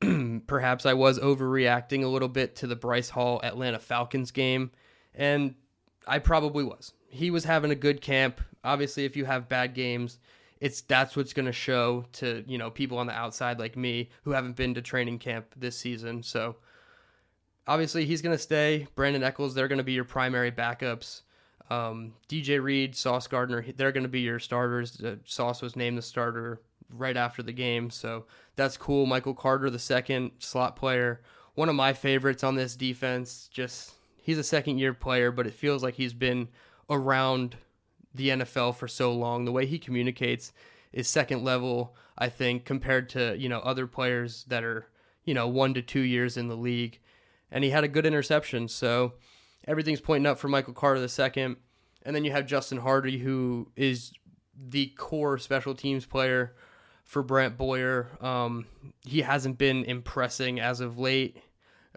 perhaps 0.46 0.84
I 0.84 0.94
was 0.94 1.18
overreacting 1.18 2.04
a 2.04 2.08
little 2.08 2.28
bit 2.28 2.56
to 2.56 2.66
the 2.66 2.76
Bryce 2.76 3.10
Hall 3.10 3.40
Atlanta 3.42 3.78
Falcons 3.78 4.30
game, 4.30 4.70
and 5.14 5.54
I 6.06 6.18
probably 6.18 6.64
was. 6.64 6.92
He 7.08 7.30
was 7.30 7.44
having 7.44 7.70
a 7.70 7.76
good 7.76 8.00
camp. 8.00 8.40
Obviously, 8.66 9.04
if 9.04 9.16
you 9.16 9.24
have 9.24 9.48
bad 9.48 9.74
games, 9.74 10.18
it's 10.60 10.80
that's 10.82 11.16
what's 11.16 11.32
going 11.32 11.46
to 11.46 11.52
show 11.52 12.04
to 12.12 12.44
you 12.46 12.58
know 12.58 12.70
people 12.70 12.98
on 12.98 13.06
the 13.06 13.12
outside 13.12 13.58
like 13.58 13.76
me 13.76 14.10
who 14.24 14.32
haven't 14.32 14.56
been 14.56 14.74
to 14.74 14.82
training 14.82 15.18
camp 15.18 15.46
this 15.56 15.76
season. 15.76 16.22
So 16.22 16.56
obviously 17.66 18.04
he's 18.04 18.22
going 18.22 18.36
to 18.36 18.42
stay. 18.42 18.86
Brandon 18.94 19.22
Echols, 19.22 19.54
they're 19.54 19.68
going 19.68 19.78
to 19.78 19.84
be 19.84 19.92
your 19.92 20.04
primary 20.04 20.52
backups. 20.52 21.22
Um, 21.68 22.14
DJ 22.28 22.62
Reed, 22.62 22.94
Sauce 22.94 23.26
Gardner, 23.26 23.64
they're 23.76 23.92
going 23.92 24.04
to 24.04 24.08
be 24.08 24.20
your 24.20 24.38
starters. 24.38 25.00
Uh, 25.00 25.16
Sauce 25.24 25.60
was 25.62 25.74
named 25.74 25.98
the 25.98 26.02
starter 26.02 26.60
right 26.90 27.16
after 27.16 27.42
the 27.42 27.52
game. 27.52 27.90
So 27.90 28.26
that's 28.54 28.76
cool. 28.76 29.06
Michael 29.06 29.34
Carter, 29.34 29.68
the 29.68 29.78
second 29.78 30.30
slot 30.38 30.76
player, 30.76 31.22
one 31.54 31.68
of 31.68 31.74
my 31.74 31.92
favorites 31.92 32.44
on 32.44 32.54
this 32.54 32.76
defense. 32.76 33.48
Just 33.52 33.92
he's 34.22 34.38
a 34.38 34.44
second 34.44 34.78
year 34.78 34.94
player, 34.94 35.32
but 35.32 35.46
it 35.46 35.54
feels 35.54 35.82
like 35.82 35.94
he's 35.94 36.14
been 36.14 36.48
around 36.88 37.56
the 38.16 38.30
NFL 38.30 38.76
for 38.76 38.88
so 38.88 39.12
long. 39.12 39.44
The 39.44 39.52
way 39.52 39.66
he 39.66 39.78
communicates 39.78 40.52
is 40.92 41.08
second 41.08 41.44
level, 41.44 41.94
I 42.16 42.28
think, 42.28 42.64
compared 42.64 43.08
to, 43.10 43.36
you 43.36 43.48
know, 43.48 43.60
other 43.60 43.86
players 43.86 44.44
that 44.48 44.64
are, 44.64 44.86
you 45.24 45.34
know, 45.34 45.48
one 45.48 45.74
to 45.74 45.82
two 45.82 46.00
years 46.00 46.36
in 46.36 46.48
the 46.48 46.56
league. 46.56 47.00
And 47.50 47.62
he 47.62 47.70
had 47.70 47.84
a 47.84 47.88
good 47.88 48.06
interception. 48.06 48.68
So 48.68 49.14
everything's 49.66 50.00
pointing 50.00 50.26
up 50.26 50.38
for 50.38 50.48
Michael 50.48 50.74
Carter 50.74 51.00
the 51.00 51.08
second. 51.08 51.56
And 52.04 52.14
then 52.14 52.24
you 52.24 52.32
have 52.32 52.46
Justin 52.46 52.78
Hardy, 52.78 53.18
who 53.18 53.68
is 53.76 54.12
the 54.56 54.86
core 54.96 55.38
special 55.38 55.74
teams 55.74 56.06
player 56.06 56.54
for 57.04 57.22
Brant 57.22 57.56
Boyer. 57.56 58.08
Um, 58.20 58.66
he 59.04 59.22
hasn't 59.22 59.58
been 59.58 59.84
impressing 59.84 60.60
as 60.60 60.80
of 60.80 60.98
late. 60.98 61.36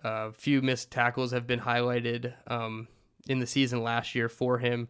A 0.03 0.07
uh, 0.07 0.31
few 0.31 0.61
missed 0.61 0.91
tackles 0.91 1.31
have 1.31 1.45
been 1.45 1.59
highlighted 1.59 2.33
um, 2.47 2.87
in 3.27 3.39
the 3.39 3.47
season 3.47 3.83
last 3.83 4.15
year 4.15 4.29
for 4.29 4.59
him. 4.59 4.87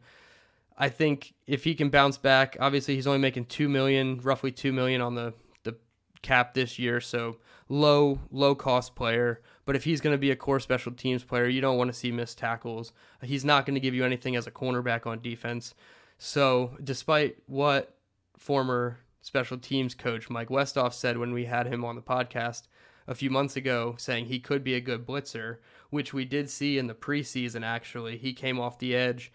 I 0.82 0.88
think 0.88 1.34
if 1.46 1.66
he 1.66 1.76
can 1.76 1.90
bounce 1.90 2.18
back, 2.18 2.56
obviously 2.60 2.96
he's 2.96 3.06
only 3.06 3.20
making 3.20 3.46
two 3.46 3.68
million, 3.68 4.20
roughly 4.22 4.52
two 4.52 4.72
million 4.72 5.02
on 5.02 5.14
the 5.14 5.34
the 5.64 5.76
cap 6.22 6.54
this 6.54 6.80
year, 6.80 7.02
so 7.02 7.38
low 7.68 8.20
low 8.32 8.56
cost 8.56 8.96
player. 8.96 9.42
But 9.66 9.76
if 9.76 9.84
he's 9.84 10.00
going 10.00 10.14
to 10.14 10.18
be 10.18 10.32
a 10.32 10.38
core 10.38 10.62
special 10.62 10.94
teams 10.94 11.24
player, 11.24 11.48
you 11.48 11.60
don't 11.60 11.78
want 11.78 11.92
to 11.92 11.98
see 11.98 12.12
missed 12.12 12.38
tackles. 12.38 12.94
He's 13.22 13.44
not 13.44 13.66
going 13.66 13.76
to 13.76 13.82
give 13.82 13.94
you 13.94 14.06
anything 14.06 14.38
as 14.38 14.48
a 14.48 14.52
cornerback 14.52 15.06
on 15.06 15.22
defense. 15.22 15.76
So, 16.18 16.78
despite 16.82 17.38
what 17.46 17.96
former 18.38 19.00
special 19.22 19.58
teams 19.58 19.94
coach 19.94 20.30
Mike 20.30 20.48
Westhoff 20.48 20.94
said 20.94 21.18
when 21.18 21.34
we 21.34 21.46
had 21.46 21.68
him 21.68 21.84
on 21.84 21.96
the 21.96 22.02
podcast 22.02 22.64
a 23.06 23.16
few 23.16 23.30
months 23.30 23.58
ago, 23.58 23.96
saying 23.98 24.26
he 24.26 24.40
could 24.40 24.64
be 24.64 24.76
a 24.76 24.82
good 24.82 25.06
blitzer, 25.06 25.58
which 25.90 26.14
we 26.14 26.24
did 26.24 26.50
see 26.50 26.78
in 26.78 26.88
the 26.88 26.94
preseason 26.94 27.66
actually. 27.66 28.18
He 28.18 28.34
came 28.34 28.60
off 28.60 28.80
the 28.80 28.96
edge 28.96 29.32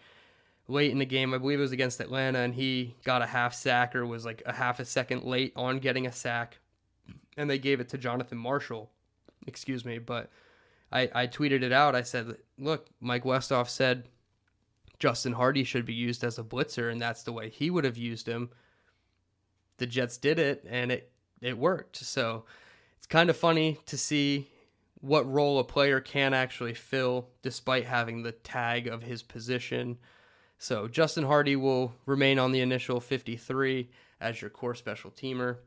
late 0.67 0.91
in 0.91 0.99
the 0.99 1.05
game. 1.05 1.33
I 1.33 1.37
believe 1.37 1.59
it 1.59 1.63
was 1.63 1.71
against 1.71 1.99
Atlanta, 1.99 2.39
and 2.39 2.53
he 2.53 2.95
got 3.03 3.21
a 3.21 3.27
half 3.27 3.53
sack 3.53 3.95
or 3.95 4.05
was 4.05 4.25
like 4.25 4.41
a 4.45 4.53
half 4.53 4.79
a 4.79 4.85
second 4.85 5.23
late 5.23 5.53
on 5.55 5.79
getting 5.79 6.07
a 6.07 6.11
sack, 6.11 6.57
and 7.37 7.49
they 7.49 7.59
gave 7.59 7.79
it 7.79 7.89
to 7.89 7.97
Jonathan 7.97 8.37
Marshall. 8.37 8.91
Excuse 9.47 9.85
me, 9.85 9.99
but 9.99 10.29
I, 10.91 11.09
I 11.13 11.27
tweeted 11.27 11.61
it 11.61 11.71
out. 11.71 11.95
I 11.95 12.01
said, 12.01 12.37
"Look, 12.57 12.87
Mike 12.99 13.23
Westhoff 13.23 13.69
said 13.69 14.07
Justin 14.99 15.33
Hardy 15.33 15.63
should 15.63 15.85
be 15.85 15.93
used 15.93 16.23
as 16.23 16.39
a 16.39 16.43
blitzer, 16.43 16.91
and 16.91 17.01
that's 17.01 17.23
the 17.23 17.33
way 17.33 17.49
he 17.49 17.69
would 17.69 17.83
have 17.83 17.97
used 17.97 18.27
him." 18.27 18.49
The 19.77 19.85
Jets 19.85 20.17
did 20.17 20.39
it, 20.39 20.65
and 20.67 20.91
it 20.91 21.11
it 21.41 21.57
worked. 21.57 21.97
So 21.97 22.45
it's 22.97 23.07
kind 23.07 23.29
of 23.29 23.37
funny 23.37 23.79
to 23.85 23.97
see 23.97 24.49
what 25.01 25.31
role 25.31 25.59
a 25.59 25.63
player 25.63 25.99
can 25.99 26.33
actually 26.33 26.73
fill 26.73 27.29
despite 27.43 27.85
having 27.85 28.23
the 28.23 28.31
tag 28.31 28.87
of 28.87 29.03
his 29.03 29.21
position 29.21 29.99
so 30.57 30.87
Justin 30.87 31.25
Hardy 31.25 31.55
will 31.55 31.93
remain 32.05 32.39
on 32.39 32.51
the 32.51 32.61
initial 32.61 32.99
53 32.99 33.89
as 34.21 34.41
your 34.41 34.49
core 34.49 34.75
special 34.75 35.11
teamer. 35.11 35.57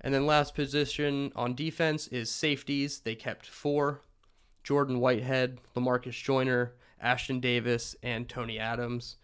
And 0.00 0.14
then 0.14 0.26
last 0.26 0.54
position 0.54 1.32
on 1.34 1.54
defense 1.54 2.06
is 2.08 2.30
safeties. 2.30 3.00
They 3.00 3.14
kept 3.14 3.46
four 3.46 4.02
Jordan 4.62 5.00
Whitehead, 5.00 5.58
Lamarcus 5.74 6.20
Joyner, 6.22 6.74
Ashtyn 7.02 7.40
Davis, 7.40 7.94
and 8.02 8.28
Tony 8.28 8.58
Adams. 8.58 9.16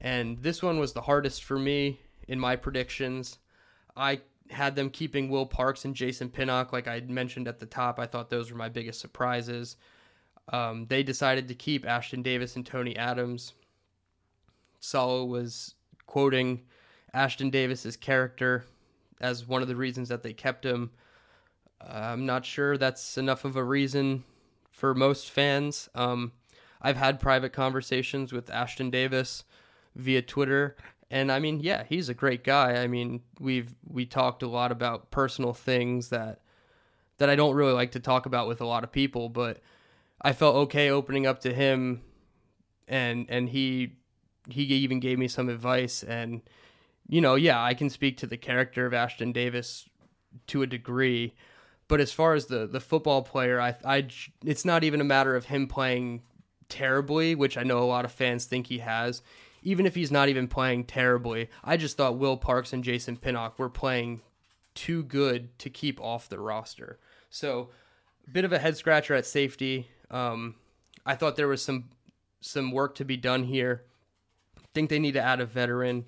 And 0.00 0.38
this 0.38 0.62
one 0.62 0.78
was 0.78 0.92
the 0.92 1.02
hardest 1.02 1.44
for 1.44 1.58
me 1.58 2.00
in 2.26 2.38
my 2.38 2.56
predictions. 2.56 3.38
I 3.96 4.20
had 4.50 4.74
them 4.74 4.90
keeping 4.90 5.28
Will 5.28 5.46
Parks 5.46 5.84
and 5.84 5.94
Jason 5.94 6.28
Pinnock, 6.28 6.72
like 6.72 6.88
I 6.88 7.00
mentioned 7.00 7.48
at 7.48 7.58
the 7.58 7.66
top. 7.66 7.98
I 7.98 8.06
thought 8.06 8.28
those 8.28 8.50
were 8.50 8.58
my 8.58 8.68
biggest 8.68 9.00
surprises. 9.00 9.76
Um, 10.48 10.86
they 10.86 11.02
decided 11.02 11.48
to 11.48 11.54
keep 11.54 11.84
Ashtyn 11.84 12.22
Davis 12.22 12.56
and 12.56 12.66
Tony 12.66 12.96
Adams. 12.96 13.52
Saleh 14.82 15.28
was 15.28 15.76
quoting 16.06 16.62
Ashtyn 17.14 17.50
Davis's 17.50 17.96
character 17.96 18.64
as 19.20 19.46
one 19.46 19.62
of 19.62 19.68
the 19.68 19.76
reasons 19.76 20.08
that 20.08 20.22
they 20.22 20.32
kept 20.32 20.66
him. 20.66 20.90
I'm 21.80 22.26
not 22.26 22.44
sure 22.44 22.76
that's 22.76 23.16
enough 23.16 23.44
of 23.44 23.54
a 23.56 23.62
reason 23.62 24.24
for 24.70 24.92
most 24.92 25.30
fans. 25.30 25.88
Um, 25.94 26.32
I've 26.80 26.96
had 26.96 27.20
private 27.20 27.52
conversations 27.52 28.32
with 28.32 28.48
Ashtyn 28.48 28.90
Davis 28.90 29.44
via 29.94 30.20
Twitter, 30.20 30.76
and 31.10 31.30
I 31.30 31.38
mean, 31.38 31.60
yeah, 31.60 31.84
he's 31.88 32.08
a 32.08 32.14
great 32.14 32.42
guy. 32.42 32.82
I 32.82 32.88
mean, 32.88 33.20
we've 33.38 33.72
we 33.86 34.04
talked 34.04 34.42
a 34.42 34.48
lot 34.48 34.72
about 34.72 35.12
personal 35.12 35.54
things 35.54 36.08
that 36.08 36.40
that 37.18 37.30
I 37.30 37.36
don't 37.36 37.54
really 37.54 37.72
like 37.72 37.92
to 37.92 38.00
talk 38.00 38.26
about 38.26 38.48
with 38.48 38.60
a 38.60 38.66
lot 38.66 38.82
of 38.82 38.90
people, 38.90 39.28
but 39.28 39.60
I 40.20 40.32
felt 40.32 40.56
okay 40.56 40.90
opening 40.90 41.24
up 41.24 41.40
to 41.42 41.54
him, 41.54 42.02
and 42.88 43.26
and 43.28 43.48
he 43.48 43.96
he 44.48 44.62
even 44.62 45.00
gave 45.00 45.18
me 45.18 45.28
some 45.28 45.48
advice. 45.48 46.02
And 46.02 46.42
you 47.08 47.20
know 47.20 47.34
yeah 47.34 47.62
i 47.62 47.74
can 47.74 47.90
speak 47.90 48.16
to 48.16 48.26
the 48.26 48.36
character 48.36 48.86
of 48.86 48.92
Ashtyn 48.92 49.32
davis 49.32 49.88
to 50.46 50.62
a 50.62 50.66
degree. 50.66 51.34
But 51.88 52.00
as 52.00 52.12
far 52.12 52.32
as 52.34 52.46
the 52.46 52.66
the 52.66 52.80
football 52.80 53.22
player 53.22 53.60
i 53.60 53.76
i 53.84 54.06
it's 54.44 54.64
not 54.64 54.84
even 54.84 55.00
a 55.00 55.04
matter 55.04 55.36
of 55.36 55.46
him 55.46 55.66
playing 55.66 56.22
terribly 56.68 57.34
which 57.34 57.58
i 57.58 57.62
know 57.62 57.78
a 57.78 57.84
lot 57.84 58.04
of 58.04 58.12
fans 58.12 58.44
think 58.44 58.66
he 58.66 58.78
has. 58.78 59.22
Even 59.64 59.86
if 59.86 59.94
he's 59.94 60.10
not 60.10 60.28
even 60.28 60.48
playing 60.48 60.84
terribly 60.84 61.50
i 61.62 61.76
just 61.76 61.96
thought 61.96 62.18
will 62.18 62.36
parks 62.36 62.72
and 62.72 62.84
jason 62.84 63.16
pinnock 63.16 63.58
were 63.58 63.68
playing 63.70 64.22
too 64.74 65.02
good 65.02 65.56
to 65.58 65.68
keep 65.68 66.00
off 66.00 66.28
the 66.28 66.40
roster. 66.40 66.98
So 67.28 67.68
a 68.26 68.30
bit 68.30 68.46
of 68.46 68.52
a 68.52 68.58
head 68.58 68.76
scratcher 68.76 69.14
at 69.14 69.26
safety. 69.26 69.88
Um, 70.10 70.54
i 71.04 71.14
thought 71.14 71.36
there 71.36 71.48
was 71.48 71.62
some 71.62 71.90
some 72.40 72.72
work 72.72 72.94
to 72.94 73.04
be 73.04 73.16
done 73.16 73.44
here 73.44 73.84
think 74.74 74.90
they 74.90 74.98
need 74.98 75.12
to 75.12 75.22
add 75.22 75.40
a 75.40 75.46
veteran. 75.46 76.06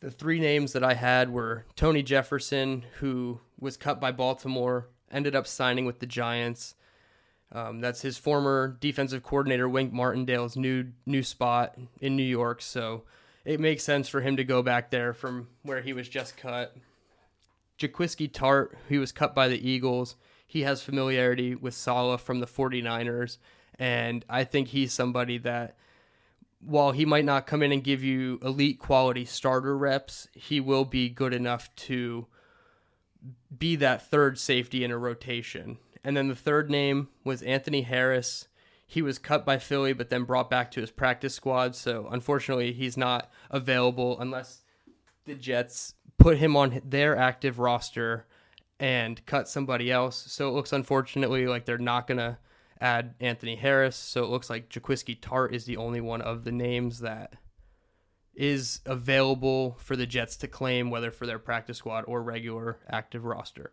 The 0.00 0.10
three 0.10 0.40
names 0.40 0.72
that 0.72 0.84
I 0.84 0.94
had 0.94 1.30
were 1.30 1.66
Tony 1.76 2.02
Jefferson, 2.02 2.84
who 3.00 3.40
was 3.58 3.76
cut 3.76 4.00
by 4.00 4.12
Baltimore, 4.12 4.88
ended 5.10 5.36
up 5.36 5.46
signing 5.46 5.84
with 5.84 5.98
the 5.98 6.06
Giants. 6.06 6.74
Um, 7.52 7.80
that's 7.80 8.02
his 8.02 8.16
former 8.16 8.76
defensive 8.80 9.22
coordinator, 9.22 9.68
Wink 9.68 9.92
Martindale's 9.92 10.56
new 10.56 10.92
new 11.04 11.22
spot 11.22 11.76
in 12.00 12.16
New 12.16 12.22
York. 12.22 12.62
So 12.62 13.02
it 13.44 13.60
makes 13.60 13.82
sense 13.82 14.08
for 14.08 14.20
him 14.20 14.36
to 14.36 14.44
go 14.44 14.62
back 14.62 14.90
there 14.90 15.12
from 15.12 15.48
where 15.62 15.80
he 15.80 15.92
was 15.92 16.08
just 16.08 16.36
cut. 16.36 16.76
Jaquiski 17.78 18.32
Tart, 18.32 18.76
he 18.88 18.98
was 18.98 19.10
cut 19.10 19.34
by 19.34 19.48
the 19.48 19.68
Eagles. 19.68 20.16
He 20.46 20.62
has 20.62 20.82
familiarity 20.82 21.54
with 21.54 21.74
Saleh 21.74 22.20
from 22.20 22.40
the 22.40 22.46
49ers. 22.46 23.38
And 23.78 24.24
I 24.28 24.44
think 24.44 24.68
he's 24.68 24.92
somebody 24.92 25.38
that 25.38 25.76
while 26.60 26.92
he 26.92 27.04
might 27.04 27.24
not 27.24 27.46
come 27.46 27.62
in 27.62 27.72
and 27.72 27.82
give 27.82 28.02
you 28.02 28.38
elite 28.42 28.78
quality 28.78 29.24
starter 29.24 29.76
reps, 29.76 30.28
he 30.34 30.60
will 30.60 30.84
be 30.84 31.08
good 31.08 31.32
enough 31.32 31.74
to 31.74 32.26
be 33.56 33.76
that 33.76 34.08
third 34.08 34.38
safety 34.38 34.84
in 34.84 34.90
a 34.90 34.98
rotation. 34.98 35.78
And 36.04 36.16
then 36.16 36.28
the 36.28 36.34
third 36.34 36.70
name 36.70 37.08
was 37.24 37.42
Anthony 37.42 37.82
Harris. 37.82 38.48
He 38.86 39.02
was 39.02 39.18
cut 39.18 39.46
by 39.46 39.58
Philly, 39.58 39.92
but 39.92 40.10
then 40.10 40.24
brought 40.24 40.50
back 40.50 40.70
to 40.72 40.80
his 40.80 40.90
practice 40.90 41.34
squad. 41.34 41.76
So 41.76 42.08
unfortunately, 42.10 42.72
he's 42.72 42.96
not 42.96 43.30
available 43.50 44.18
unless 44.18 44.62
the 45.26 45.34
Jets 45.34 45.94
put 46.18 46.38
him 46.38 46.56
on 46.56 46.80
their 46.84 47.16
active 47.16 47.58
roster 47.58 48.26
and 48.78 49.24
cut 49.26 49.48
somebody 49.48 49.92
else. 49.92 50.24
So 50.28 50.48
it 50.48 50.52
looks 50.52 50.72
unfortunately 50.72 51.46
like 51.46 51.64
they're 51.64 51.78
not 51.78 52.06
going 52.06 52.18
to 52.18 52.38
add 52.80 53.14
Anthony 53.20 53.56
Harris. 53.56 53.96
So 53.96 54.24
it 54.24 54.30
looks 54.30 54.50
like 54.50 54.68
Jaquiski 54.68 55.18
Tart 55.20 55.54
is 55.54 55.64
the 55.64 55.76
only 55.76 56.00
one 56.00 56.22
of 56.22 56.44
the 56.44 56.52
names 56.52 57.00
that 57.00 57.34
is 58.34 58.80
available 58.86 59.76
for 59.80 59.96
the 59.96 60.06
Jets 60.06 60.36
to 60.38 60.48
claim, 60.48 60.90
whether 60.90 61.10
for 61.10 61.26
their 61.26 61.38
practice 61.38 61.78
squad 61.78 62.04
or 62.06 62.22
regular 62.22 62.78
active 62.88 63.24
roster. 63.24 63.72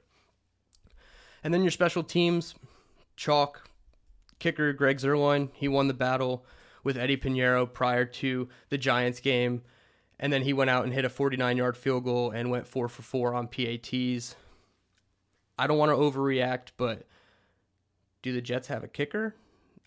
And 1.44 1.54
then 1.54 1.62
your 1.62 1.72
special 1.72 2.04
teams, 2.04 2.56
chalk, 3.16 3.70
kicker 4.40 4.74
Greg 4.74 4.98
Zuerlein, 4.98 5.50
he 5.54 5.68
won 5.68 5.88
the 5.88 5.94
battle 5.94 6.46
with 6.84 6.98
Eddie 6.98 7.18
Piñeiro 7.18 7.72
prior 7.72 8.06
to 8.06 8.50
the 8.70 8.78
Giants 8.78 9.20
game. 9.20 9.62
And 10.20 10.34
then 10.34 10.42
he 10.42 10.54
went 10.54 10.70
out 10.70 10.84
and 10.84 10.94
hit 10.94 11.06
a 11.06 11.10
49 11.10 11.58
yard 11.58 11.78
field 11.78 12.04
goal 12.04 12.32
and 12.32 12.50
went 12.50 12.68
four 12.68 12.90
for 12.90 13.04
four 13.04 13.34
on 13.36 13.48
PATs. 13.48 14.36
I 15.60 15.68
don't 15.68 15.78
want 15.78 15.92
to 15.92 15.96
overreact, 15.96 16.70
but 16.78 17.08
do 18.28 18.34
the 18.34 18.42
Jets 18.42 18.68
have 18.68 18.84
a 18.84 18.88
kicker? 18.88 19.36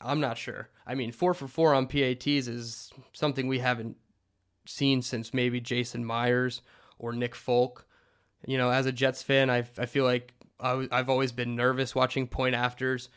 I'm 0.00 0.20
not 0.20 0.38
sure. 0.38 0.68
I 0.86 0.94
mean, 0.94 1.12
four 1.12 1.34
for 1.34 1.46
four 1.46 1.74
on 1.74 1.86
PATs 1.86 2.48
is 2.48 2.92
something 3.12 3.46
we 3.46 3.58
haven't 3.58 3.96
seen 4.66 5.02
since 5.02 5.34
maybe 5.34 5.60
Jason 5.60 6.04
Myers 6.04 6.62
or 6.98 7.12
Nick 7.12 7.34
Folk. 7.34 7.86
You 8.46 8.56
know, 8.56 8.70
as 8.70 8.86
a 8.86 8.92
Jets 8.92 9.22
fan, 9.22 9.50
I, 9.50 9.64
I 9.78 9.86
feel 9.86 10.04
like 10.04 10.32
I, 10.58 10.88
I've 10.90 11.10
always 11.10 11.32
been 11.32 11.54
nervous 11.54 11.94
watching 11.94 12.26
point 12.26 12.54
afters. 12.54 13.08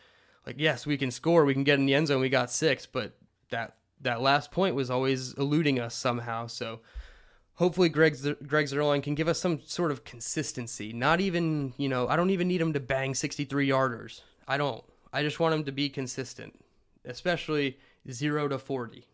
Like, 0.45 0.55
yes, 0.59 0.85
we 0.85 0.97
can 0.97 1.11
score, 1.11 1.45
we 1.45 1.53
can 1.53 1.63
get 1.63 1.79
in 1.79 1.85
the 1.85 1.93
end 1.93 2.07
zone, 2.07 2.19
we 2.19 2.29
got 2.29 2.51
six, 2.51 2.85
but 2.85 3.15
that 3.49 3.77
that 4.01 4.21
last 4.21 4.51
point 4.51 4.75
was 4.75 4.91
always 4.91 5.33
eluding 5.35 5.79
us 5.79 5.95
somehow. 5.95 6.47
So 6.47 6.81
hopefully 7.55 7.87
Greg 7.89 8.17
Greg 8.45 8.65
Zuerlein 8.65 9.01
can 9.01 9.15
give 9.15 9.27
us 9.27 9.39
some 9.39 9.61
sort 9.65 9.91
of 9.91 10.03
consistency. 10.03 10.91
Not 10.91 11.21
even, 11.21 11.73
you 11.77 11.87
know, 11.87 12.07
I 12.07 12.15
don't 12.15 12.29
even 12.29 12.47
need 12.47 12.59
him 12.61 12.73
to 12.73 12.79
bang 12.81 13.15
63 13.15 13.69
yarders. 13.69 14.21
I 14.47 14.57
don't. 14.57 14.83
I 15.13 15.21
just 15.21 15.39
want 15.39 15.53
him 15.53 15.63
to 15.65 15.71
be 15.71 15.89
consistent, 15.89 16.59
especially 17.05 17.77
0 18.11 18.47
to 18.49 18.57
40. 18.57 19.07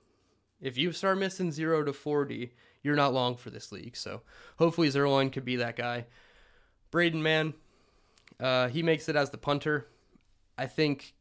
If 0.62 0.78
you 0.78 0.94
start 0.94 1.18
missing 1.18 1.52
0 1.52 1.84
to 1.84 1.94
40, 1.94 2.54
you're 2.82 2.96
not 2.96 3.14
long 3.14 3.36
for 3.36 3.50
this 3.50 3.72
league. 3.72 3.98
So 3.98 4.22
hopefully 4.58 4.90
Zuerlein 4.90 5.32
could 5.32 5.44
be 5.44 5.58
that 5.58 5.76
guy. 5.76 6.06
Braden 6.90 7.22
Mann, 7.22 7.54
uh, 8.40 8.70
he 8.70 8.82
makes 8.82 9.10
it 9.10 9.18
as 9.18 9.30
the 9.30 9.38
punter. 9.38 9.88
I 10.58 10.68
think 10.68 11.14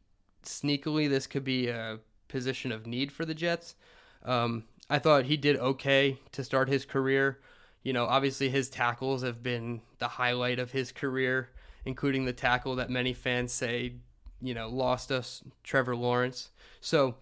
sneakily 0.43 1.09
this 1.09 1.27
could 1.27 1.43
be 1.43 1.67
a 1.67 1.99
position 2.29 2.71
of 2.71 2.87
need 2.87 3.11
for 3.11 3.25
the 3.25 3.35
Jets. 3.35 3.75
Um, 4.23 4.63
I 4.89 4.99
thought 4.99 5.25
he 5.25 5.37
did 5.37 5.57
okay 5.57 6.17
to 6.31 6.43
start 6.43 6.69
his 6.69 6.85
career. 6.85 7.39
You 7.83 7.93
know, 7.93 8.05
obviously 8.05 8.49
his 8.49 8.69
tackles 8.69 9.23
have 9.23 9.43
been 9.43 9.81
the 9.99 10.07
highlight 10.07 10.59
of 10.59 10.71
his 10.71 10.91
career, 10.91 11.49
including 11.85 12.25
the 12.25 12.33
tackle 12.33 12.77
that 12.77 12.89
many 12.89 13.13
fans 13.13 13.51
say, 13.51 13.95
you 14.41 14.53
know, 14.53 14.69
lost 14.69 15.11
us, 15.11 15.43
Trevor 15.63 15.95
Lawrence. 15.95 16.49
So, 16.81 17.15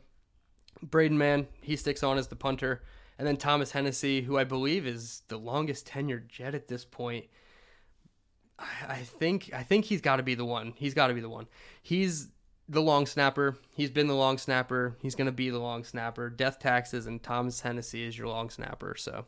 Braden 0.81 1.17
Mann, 1.17 1.47
he 1.61 1.75
sticks 1.75 2.03
on 2.03 2.17
as 2.17 2.27
the 2.27 2.35
punter. 2.35 2.83
And 3.17 3.27
then 3.27 3.37
Thomas 3.37 3.71
Hennessy, 3.71 4.21
who 4.21 4.37
I 4.37 4.43
believe 4.43 4.85
is 4.85 5.23
the 5.27 5.37
longest 5.37 5.87
tenured 5.87 6.27
Jet 6.27 6.53
at 6.53 6.67
this 6.67 6.85
point. 6.85 7.25
I 8.87 8.97
think 8.97 9.51
I 9.53 9.63
think 9.63 9.85
he's 9.85 10.01
got 10.01 10.17
to 10.17 10.23
be 10.23 10.35
the 10.35 10.45
one. 10.45 10.73
He's 10.75 10.93
got 10.93 11.07
to 11.07 11.13
be 11.13 11.21
the 11.21 11.29
one. 11.29 11.47
He's 11.81 12.29
the 12.69 12.81
long 12.81 13.05
snapper. 13.05 13.57
He's 13.75 13.91
been 13.91 14.07
the 14.07 14.15
long 14.15 14.37
snapper. 14.37 14.97
He's 15.01 15.15
going 15.15 15.27
to 15.27 15.31
be 15.31 15.49
the 15.49 15.59
long 15.59 15.83
snapper. 15.83 16.29
Death 16.29 16.59
taxes 16.59 17.05
and 17.05 17.21
Thomas 17.21 17.61
Hennessy 17.61 18.03
is 18.03 18.17
your 18.17 18.27
long 18.27 18.49
snapper. 18.49 18.95
So 18.95 19.25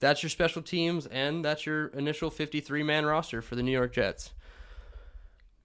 that's 0.00 0.22
your 0.22 0.30
special 0.30 0.62
teams 0.62 1.06
and 1.06 1.44
that's 1.44 1.66
your 1.66 1.86
initial 1.88 2.30
53 2.30 2.82
man 2.82 3.06
roster 3.06 3.42
for 3.42 3.56
the 3.56 3.62
New 3.62 3.72
York 3.72 3.94
Jets. 3.94 4.32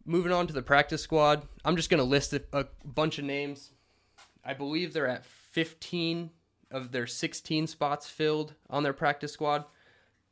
Moving 0.09 0.31
on 0.31 0.47
to 0.47 0.53
the 0.53 0.61
practice 0.61 1.01
squad, 1.01 1.45
I'm 1.65 1.75
just 1.75 1.89
going 1.89 1.99
to 1.99 2.05
list 2.05 2.33
a, 2.33 2.65
bunch 2.85 3.19
of 3.19 3.25
names. 3.25 3.71
I 4.43 4.53
believe 4.53 4.93
they're 4.93 5.05
at 5.05 5.25
15 5.25 6.29
of 6.71 6.93
their 6.93 7.05
16 7.05 7.67
spots 7.67 8.07
filled 8.07 8.53
on 8.69 8.83
their 8.83 8.93
practice 8.93 9.33
squad. 9.33 9.65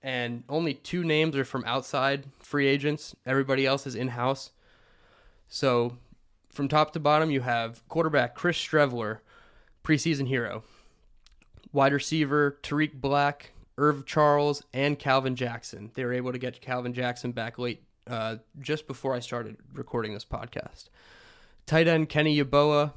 And 0.02 0.46
only 0.48 0.76
two 0.76 1.04
names 1.04 1.36
are 1.36 1.44
from 1.44 1.66
outside 1.66 2.26
free 2.40 2.68
agents. 2.68 3.18
Everybody 3.26 3.66
else 3.66 3.86
is 3.86 3.96
in 3.96 4.08
house. 4.08 4.52
So 5.50 5.98
from 6.50 6.70
top 6.70 6.94
to 6.94 7.00
bottom, 7.02 7.30
you 7.30 7.42
have 7.42 7.86
quarterback 7.90 8.34
Chris 8.34 8.58
Streveler, 8.58 9.20
preseason 9.84 10.28
hero, 10.28 10.64
wide 11.74 11.92
receiver 11.92 12.60
Tarik 12.64 12.94
Black, 13.02 13.52
Irv 13.78 14.06
Charles, 14.06 14.64
and 14.74 14.98
Calvin 14.98 15.36
Jackson. 15.36 15.92
They 15.96 16.06
were 16.06 16.14
able 16.14 16.32
to 16.32 16.38
get 16.38 16.62
Calvin 16.62 16.94
Jackson 16.94 17.34
back 17.34 17.60
late, 17.60 17.84
uh, 18.10 18.38
just 18.60 18.88
before 18.88 19.14
I 19.14 19.20
started 19.20 19.58
recording 19.74 20.14
this 20.14 20.26
podcast. 20.26 20.90
Tight 21.66 21.88
end 21.88 22.10
Kenny 22.10 22.38
Yeboah, 22.42 22.94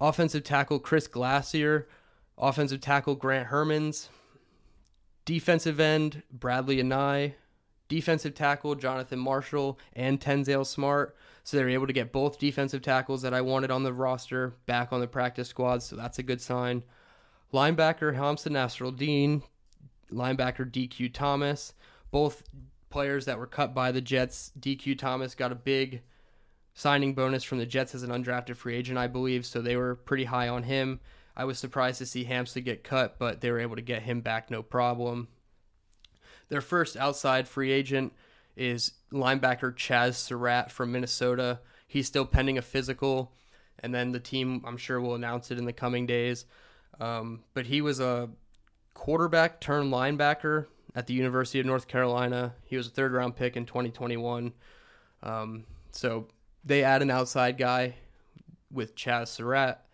offensive 0.00 0.44
tackle 0.44 0.78
Chris 0.78 1.06
Glaser, 1.06 1.88
offensive 2.36 2.80
tackle 2.80 3.14
Grant 3.14 3.48
Hermans, 3.48 4.08
defensive 5.24 5.80
end 5.80 6.22
Bradlee 6.36 6.82
Anae, 6.82 7.34
defensive 7.88 8.34
tackle 8.34 8.74
Jonathan 8.74 9.18
Marshall, 9.18 9.78
and 9.94 10.20
Tanzel 10.20 10.66
Smart. 10.66 11.16
So 11.42 11.56
they 11.56 11.64
were 11.64 11.70
able 11.70 11.86
to 11.86 11.92
get 11.92 12.12
both 12.12 12.38
defensive 12.38 12.82
tackles 12.82 13.22
that 13.22 13.34
I 13.34 13.40
wanted 13.40 13.70
on 13.70 13.82
the 13.82 13.92
roster 13.92 14.54
back 14.66 14.92
on 14.92 15.00
the 15.00 15.08
practice 15.08 15.48
squad. 15.48 15.82
So 15.82 15.96
that's 15.96 16.18
a 16.18 16.22
good 16.22 16.40
sign. 16.40 16.82
Linebacker 17.52 18.16
Hamsah 18.16 18.48
Nasirildeen, 18.48 19.42
linebacker 20.12 20.70
DQ 20.70 21.12
Thomas, 21.12 21.74
both 22.10 22.42
players 22.90 23.24
that 23.24 23.38
were 23.38 23.46
cut 23.46 23.74
by 23.74 23.92
the 23.92 24.00
Jets. 24.00 24.52
DQ 24.58 24.98
Thomas 24.98 25.34
got 25.34 25.52
a 25.52 25.56
big 25.56 26.02
signing 26.74 27.14
bonus 27.14 27.44
from 27.44 27.58
the 27.58 27.66
Jets 27.66 27.94
as 27.94 28.02
an 28.02 28.10
undrafted 28.10 28.56
free 28.56 28.76
agent, 28.76 28.98
I 28.98 29.06
believe. 29.06 29.46
So 29.46 29.60
they 29.60 29.76
were 29.76 29.94
pretty 29.94 30.24
high 30.24 30.48
on 30.48 30.64
him. 30.64 31.00
I 31.36 31.44
was 31.44 31.58
surprised 31.58 31.98
to 31.98 32.06
see 32.06 32.24
Hamsah 32.24 32.64
get 32.64 32.84
cut, 32.84 33.18
but 33.18 33.40
they 33.40 33.50
were 33.50 33.60
able 33.60 33.76
to 33.76 33.82
get 33.82 34.02
him 34.02 34.20
back 34.20 34.50
no 34.50 34.62
problem. 34.62 35.28
Their 36.48 36.60
first 36.60 36.96
outside 36.96 37.48
free 37.48 37.70
agent 37.70 38.12
is 38.56 38.92
linebacker 39.12 39.74
Chazz 39.74 40.14
Surratt 40.14 40.70
from 40.70 40.92
Minnesota. 40.92 41.60
He's 41.86 42.06
still 42.06 42.26
pending 42.26 42.58
a 42.58 42.62
physical, 42.62 43.32
and 43.78 43.94
then 43.94 44.12
the 44.12 44.20
team, 44.20 44.62
I'm 44.66 44.76
sure, 44.76 45.00
will 45.00 45.14
announce 45.14 45.50
it 45.50 45.58
in 45.58 45.64
the 45.64 45.72
coming 45.72 46.06
days. 46.06 46.44
Um, 47.00 47.44
but 47.54 47.66
he 47.66 47.80
was 47.80 48.00
a 48.00 48.28
quarterback 48.94 49.60
turned 49.60 49.92
linebacker 49.92 50.66
at 50.94 51.06
the 51.06 51.14
University 51.14 51.60
of 51.60 51.66
North 51.66 51.88
Carolina. 51.88 52.54
He 52.64 52.76
was 52.76 52.86
a 52.86 52.90
third 52.90 53.12
round 53.12 53.36
pick 53.36 53.56
in 53.56 53.66
2021. 53.66 54.52
Um, 55.22 55.64
so 55.92 56.28
they 56.64 56.82
add 56.82 57.02
an 57.02 57.10
outside 57.10 57.58
guy 57.58 57.94
with 58.72 58.94
Chazz 58.94 59.28
Surratt. 59.28 59.84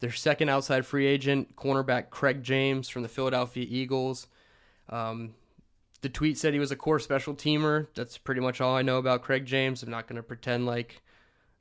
Their 0.00 0.12
second 0.12 0.50
outside 0.50 0.84
free 0.84 1.06
agent, 1.06 1.56
cornerback 1.56 2.10
Craig 2.10 2.42
James 2.42 2.88
from 2.88 3.02
the 3.02 3.08
Philadelphia 3.08 3.66
Eagles. 3.68 4.26
Um, 4.88 5.34
the 6.02 6.08
tweet 6.08 6.36
said 6.36 6.52
he 6.52 6.60
was 6.60 6.70
a 6.70 6.76
core 6.76 6.98
special 6.98 7.34
teamer. 7.34 7.86
That's 7.94 8.18
pretty 8.18 8.40
much 8.40 8.60
all 8.60 8.76
I 8.76 8.82
know 8.82 8.98
about 8.98 9.22
Craig 9.22 9.46
James. 9.46 9.82
I'm 9.82 9.90
not 9.90 10.06
going 10.06 10.16
to 10.16 10.22
pretend 10.22 10.66
like 10.66 11.02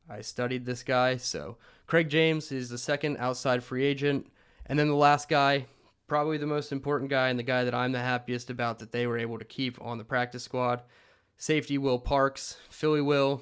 I 0.09 0.21
studied 0.21 0.65
this 0.65 0.83
guy. 0.83 1.17
So, 1.17 1.57
Craig 1.87 2.09
James 2.09 2.51
is 2.51 2.69
the 2.69 2.77
second 2.77 3.17
outside 3.17 3.63
free 3.63 3.85
agent. 3.85 4.27
And 4.65 4.77
then 4.77 4.87
the 4.87 4.95
last 4.95 5.29
guy, 5.29 5.67
probably 6.07 6.37
the 6.37 6.45
most 6.45 6.71
important 6.71 7.09
guy 7.09 7.29
and 7.29 7.39
the 7.39 7.43
guy 7.43 7.63
that 7.63 7.75
I'm 7.75 7.91
the 7.91 7.99
happiest 7.99 8.49
about 8.49 8.79
that 8.79 8.91
they 8.91 9.07
were 9.07 9.17
able 9.17 9.39
to 9.39 9.45
keep 9.45 9.81
on 9.81 9.97
the 9.97 10.03
practice 10.03 10.43
squad. 10.43 10.81
Safety 11.37 11.77
Will 11.77 11.99
Parks, 11.99 12.57
Philly 12.69 13.01
Will. 13.01 13.41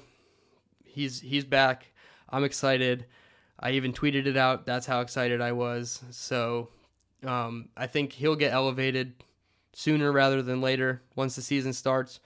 He's 0.84 1.20
he's 1.20 1.44
back. 1.44 1.92
I'm 2.28 2.44
excited. 2.44 3.06
I 3.58 3.72
even 3.72 3.92
tweeted 3.92 4.26
it 4.26 4.36
out. 4.36 4.66
That's 4.66 4.86
how 4.86 5.00
excited 5.00 5.40
I 5.40 5.52
was. 5.52 6.02
So 6.10 6.68
um, 7.24 7.68
I 7.76 7.86
think 7.86 8.12
he'll 8.12 8.36
get 8.36 8.52
elevated 8.52 9.14
sooner 9.72 10.12
rather 10.12 10.42
than 10.42 10.60
later 10.60 11.02
once 11.16 11.36
the 11.36 11.42
season 11.42 11.72
starts. 11.72 12.20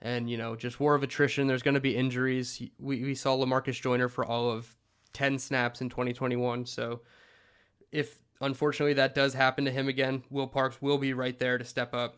And, 0.00 0.28
you 0.28 0.36
know, 0.36 0.56
just 0.56 0.80
war 0.80 0.96
of 0.96 1.04
attrition. 1.04 1.46
There's 1.46 1.62
going 1.62 1.74
to 1.74 1.80
be 1.80 1.96
injuries. 1.96 2.60
We, 2.80 3.04
we 3.04 3.14
saw 3.14 3.36
Lamarcus 3.36 3.80
Joyner 3.80 4.08
for 4.08 4.24
all 4.24 4.50
of 4.50 4.74
10 5.12 5.38
snaps 5.38 5.80
in 5.80 5.88
2021. 5.88 6.66
So 6.66 7.02
if 7.92 8.18
unfortunately 8.42 8.94
that 8.94 9.14
does 9.14 9.34
happen 9.34 9.64
to 9.64 9.70
him 9.70 9.88
again, 9.88 10.24
Will 10.28 10.48
Parks 10.48 10.82
will 10.82 10.98
be 10.98 11.14
right 11.14 11.38
there 11.38 11.56
to 11.56 11.64
step 11.64 11.94
up. 11.94 12.16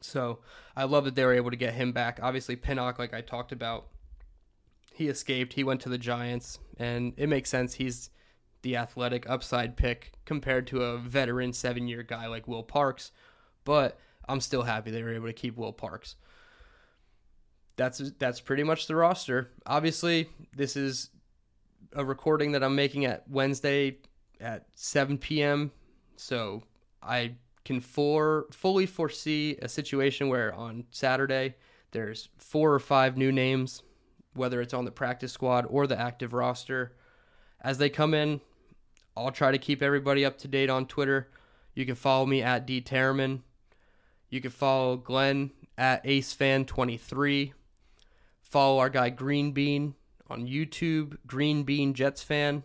So 0.00 0.38
I 0.76 0.84
love 0.84 1.04
that 1.04 1.14
they 1.14 1.24
were 1.24 1.34
able 1.34 1.50
to 1.50 1.56
get 1.56 1.74
him 1.74 1.92
back. 1.92 2.20
Obviously, 2.22 2.56
Pinnock, 2.56 2.98
like 2.98 3.12
I 3.12 3.20
talked 3.20 3.52
about, 3.52 3.88
he 4.92 5.08
escaped. 5.08 5.54
He 5.54 5.64
went 5.64 5.80
to 5.82 5.88
the 5.88 5.98
Giants, 5.98 6.58
and 6.78 7.14
it 7.16 7.28
makes 7.28 7.50
sense. 7.50 7.74
He's 7.74 8.10
the 8.62 8.76
athletic 8.76 9.28
upside 9.28 9.76
pick 9.76 10.12
compared 10.24 10.66
to 10.68 10.82
a 10.82 10.98
veteran 10.98 11.52
seven 11.52 11.88
year 11.88 12.02
guy 12.02 12.26
like 12.28 12.46
Will 12.46 12.62
Parks, 12.62 13.10
but 13.64 13.98
I'm 14.28 14.40
still 14.40 14.62
happy 14.62 14.90
they 14.90 15.02
were 15.02 15.14
able 15.14 15.26
to 15.26 15.32
keep 15.32 15.56
Will 15.56 15.72
Parks. 15.72 16.16
That's 17.76 18.12
that's 18.18 18.40
pretty 18.40 18.62
much 18.62 18.86
the 18.86 18.94
roster. 18.94 19.50
Obviously, 19.66 20.28
this 20.54 20.76
is 20.76 21.10
a 21.92 22.04
recording 22.04 22.52
that 22.52 22.62
I'm 22.62 22.76
making 22.76 23.04
at 23.04 23.28
Wednesday 23.28 23.98
at 24.40 24.66
7 24.74 25.18
p.m. 25.18 25.72
So 26.16 26.62
I 27.02 27.34
can 27.64 27.80
for 27.80 28.46
fully 28.50 28.86
foresee 28.86 29.56
a 29.62 29.68
situation 29.68 30.28
where 30.28 30.54
on 30.54 30.84
Saturday 30.90 31.54
there's 31.92 32.28
four 32.36 32.74
or 32.74 32.78
five 32.78 33.16
new 33.16 33.32
names, 33.32 33.82
whether 34.34 34.60
it's 34.60 34.74
on 34.74 34.84
the 34.84 34.90
practice 34.90 35.32
squad 35.32 35.66
or 35.68 35.86
the 35.86 35.98
active 35.98 36.32
roster. 36.32 36.92
As 37.60 37.78
they 37.78 37.88
come 37.88 38.14
in, 38.14 38.40
I'll 39.16 39.30
try 39.30 39.52
to 39.52 39.58
keep 39.58 39.82
everybody 39.82 40.24
up 40.24 40.38
to 40.38 40.48
date 40.48 40.70
on 40.70 40.86
Twitter. 40.86 41.30
You 41.74 41.86
can 41.86 41.94
follow 41.94 42.26
me 42.26 42.42
at 42.42 42.66
D 42.66 42.80
Tereman. 42.80 43.40
You 44.28 44.40
can 44.40 44.50
follow 44.50 44.96
Glenn 44.96 45.52
at 45.78 46.04
AceFan23. 46.04 47.52
Follow 48.42 48.78
our 48.78 48.90
guy 48.90 49.10
Green 49.10 49.52
Bean 49.52 49.94
on 50.28 50.46
YouTube, 50.46 51.16
Green 51.26 51.62
Bean 51.62 51.94
Jets 51.94 52.22
fan. 52.22 52.64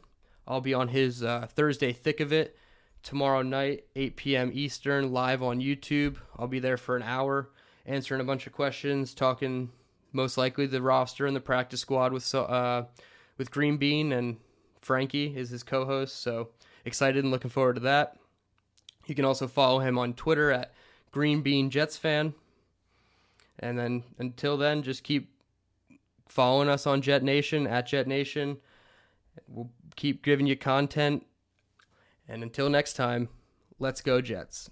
I'll 0.50 0.62
be 0.62 0.74
on 0.74 0.88
his 0.88 1.24
uh, 1.24 1.48
Thursday 1.48 1.94
Thick 1.94 2.20
of 2.20 2.34
It 2.34 2.58
tomorrow 3.04 3.44
night, 3.44 3.86
8 3.96 4.16
p.m. 4.16 4.52
Eastern, 4.54 5.14
live 5.14 5.44
on 5.44 5.62
YouTube. 5.62 6.18
I'll 6.38 6.48
be 6.48 6.60
there 6.60 6.76
for 6.76 6.98
an 6.98 7.04
hour, 7.04 7.52
answering 7.86 8.20
a 8.20 8.26
bunch 8.26 8.48
of 8.48 8.54
questions, 8.54 9.14
talking 9.14 9.70
most 10.12 10.38
likely 10.38 10.66
the 10.66 10.82
roster 10.82 11.28
and 11.28 11.36
the 11.36 11.40
practice 11.40 11.82
squad 11.82 12.12
with 12.12 12.34
uh, 12.34 12.84
with 13.38 13.52
Green 13.52 13.78
Bean 13.78 14.12
and 14.12 14.38
Frankie 14.82 15.36
is 15.38 15.52
his 15.52 15.64
co-host. 15.64 16.22
So 16.22 16.50
excited 16.84 17.24
and 17.24 17.32
looking 17.32 17.52
forward 17.52 17.76
to 17.76 17.82
that. 17.82 18.18
You 19.06 19.16
can 19.16 19.26
also 19.26 19.48
follow 19.48 19.80
him 19.80 19.98
on 19.98 20.14
Twitter 20.14 20.52
at 20.52 20.74
Green 21.12 21.42
Bean 21.42 21.70
Jets 21.70 21.96
fan. 21.98 22.34
And 23.60 23.78
then 23.78 24.04
until 24.18 24.58
then, 24.58 24.84
just 24.84 25.04
keep 25.04 25.30
following 26.28 26.70
us 26.70 26.88
on 26.88 27.02
Jet 27.02 27.24
Nation 27.24 27.68
at 27.68 27.88
Jet 27.88 28.08
Nation. 28.08 28.58
We'll 29.48 29.70
keep 30.00 30.24
giving 30.24 30.48
you 30.48 30.56
content. 30.56 31.26
And 32.28 32.42
until 32.42 32.70
next 32.70 32.94
time, 32.94 33.28
let's 33.80 34.00
go, 34.00 34.22
Jets. 34.22 34.72